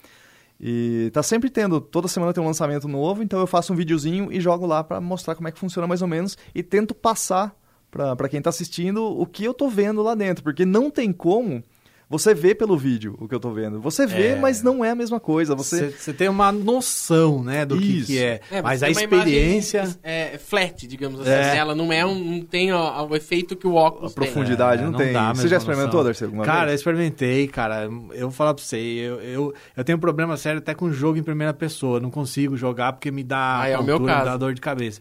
E 0.59 1.11
tá 1.13 1.21
sempre 1.21 1.49
tendo, 1.49 1.79
toda 1.79 2.07
semana 2.07 2.33
tem 2.33 2.43
um 2.43 2.47
lançamento 2.47 2.87
novo, 2.87 3.21
então 3.21 3.39
eu 3.39 3.45
faço 3.47 3.73
um 3.73 3.75
videozinho 3.75 4.31
e 4.31 4.39
jogo 4.41 4.65
lá 4.65 4.83
pra 4.83 4.99
mostrar 4.99 5.35
como 5.35 5.47
é 5.47 5.51
que 5.51 5.59
funciona 5.59 5.87
mais 5.87 6.01
ou 6.01 6.07
menos 6.07 6.35
e 6.53 6.63
tento 6.63 6.95
passar 6.95 7.55
pra 7.91 8.15
pra 8.15 8.27
quem 8.27 8.41
tá 8.41 8.49
assistindo 8.49 9.03
o 9.03 9.25
que 9.25 9.43
eu 9.43 9.53
tô 9.53 9.69
vendo 9.69 10.01
lá 10.01 10.15
dentro, 10.15 10.43
porque 10.43 10.65
não 10.65 10.89
tem 10.89 11.11
como 11.13 11.63
você 12.09 12.33
ver 12.33 12.55
pelo 12.55 12.77
vídeo 12.77 13.15
o 13.19 13.27
que 13.27 13.35
eu 13.35 13.39
tô 13.39 13.51
vendo. 13.51 13.79
Você 13.81 14.05
vê, 14.07 14.27
É. 14.29 14.35
mas 14.39 14.61
não 14.63 14.83
é 14.83 14.91
a 14.91 14.95
mesma 14.95 15.19
coisa. 15.19 15.53
Você 15.55 15.89
Você 15.89 16.13
tem 16.13 16.29
uma 16.29 16.51
noção, 16.51 17.43
né, 17.43 17.65
do 17.65 17.77
que, 17.77 17.97
Isso. 17.99 18.07
que 18.07 18.19
é. 18.19 18.39
É, 18.51 18.61
Mas 18.61 18.81
a 18.81 18.87
uma 18.87 18.91
imagem, 18.91 19.03
experiência. 19.19 19.97
é, 20.03 20.37
flat, 20.37 20.87
digamos 20.87 21.19
assim. 21.21 21.29
É. 21.29 21.57
Ela 21.57 21.75
não 21.75 21.91
é 21.91 22.05
um, 22.05 22.15
não 22.17 22.41
tem 22.41 22.71
ó, 22.71 23.05
o 23.07 23.15
efeito 23.15 23.55
que 23.55 23.67
o 23.67 23.73
óculos 23.75 24.11
a 24.11 24.15
tem. 24.15 24.23
profundidade 24.31 24.81
É, 24.81 24.85
não, 24.85 24.91
não 24.91 24.99
tem. 24.99 25.11
dá 25.13 25.29
a 25.29 25.33
Você 25.33 25.47
já 25.47 25.57
experimentou. 25.57 26.03
Darcy, 26.03 26.23
alguma 26.23 26.45
Cara, 26.45 26.63
eu 26.63 26.67
vez? 26.67 26.79
experimentei, 26.79 27.47
cara. 27.47 27.83
Eu 28.13 28.21
vou 28.27 28.31
falar 28.31 28.53
pra 28.53 28.63
você, 28.63 28.77
eu, 28.77 29.21
eu, 29.21 29.53
eu 29.75 29.83
tenho 29.83 29.97
um 29.97 30.01
problema 30.01 30.37
sério 30.37 30.59
até 30.59 30.73
com 30.73 30.91
jogo 30.91 31.17
em 31.17 31.23
primeira 31.23 31.53
pessoa. 31.53 31.99
Não 31.99 32.09
consigo 32.11 32.55
jogar 32.55 32.93
porque 32.93 33.11
me 33.11 33.23
dá 33.23 33.61
Ah, 33.61 33.67
é 33.67 33.77
o 33.77 33.83
meu 33.83 33.95
tontura, 33.97 34.13
me 34.13 34.19
caso. 34.19 34.31
dá 34.31 34.37
dor 34.37 34.53
de 34.53 34.61
cabeça. 34.61 34.95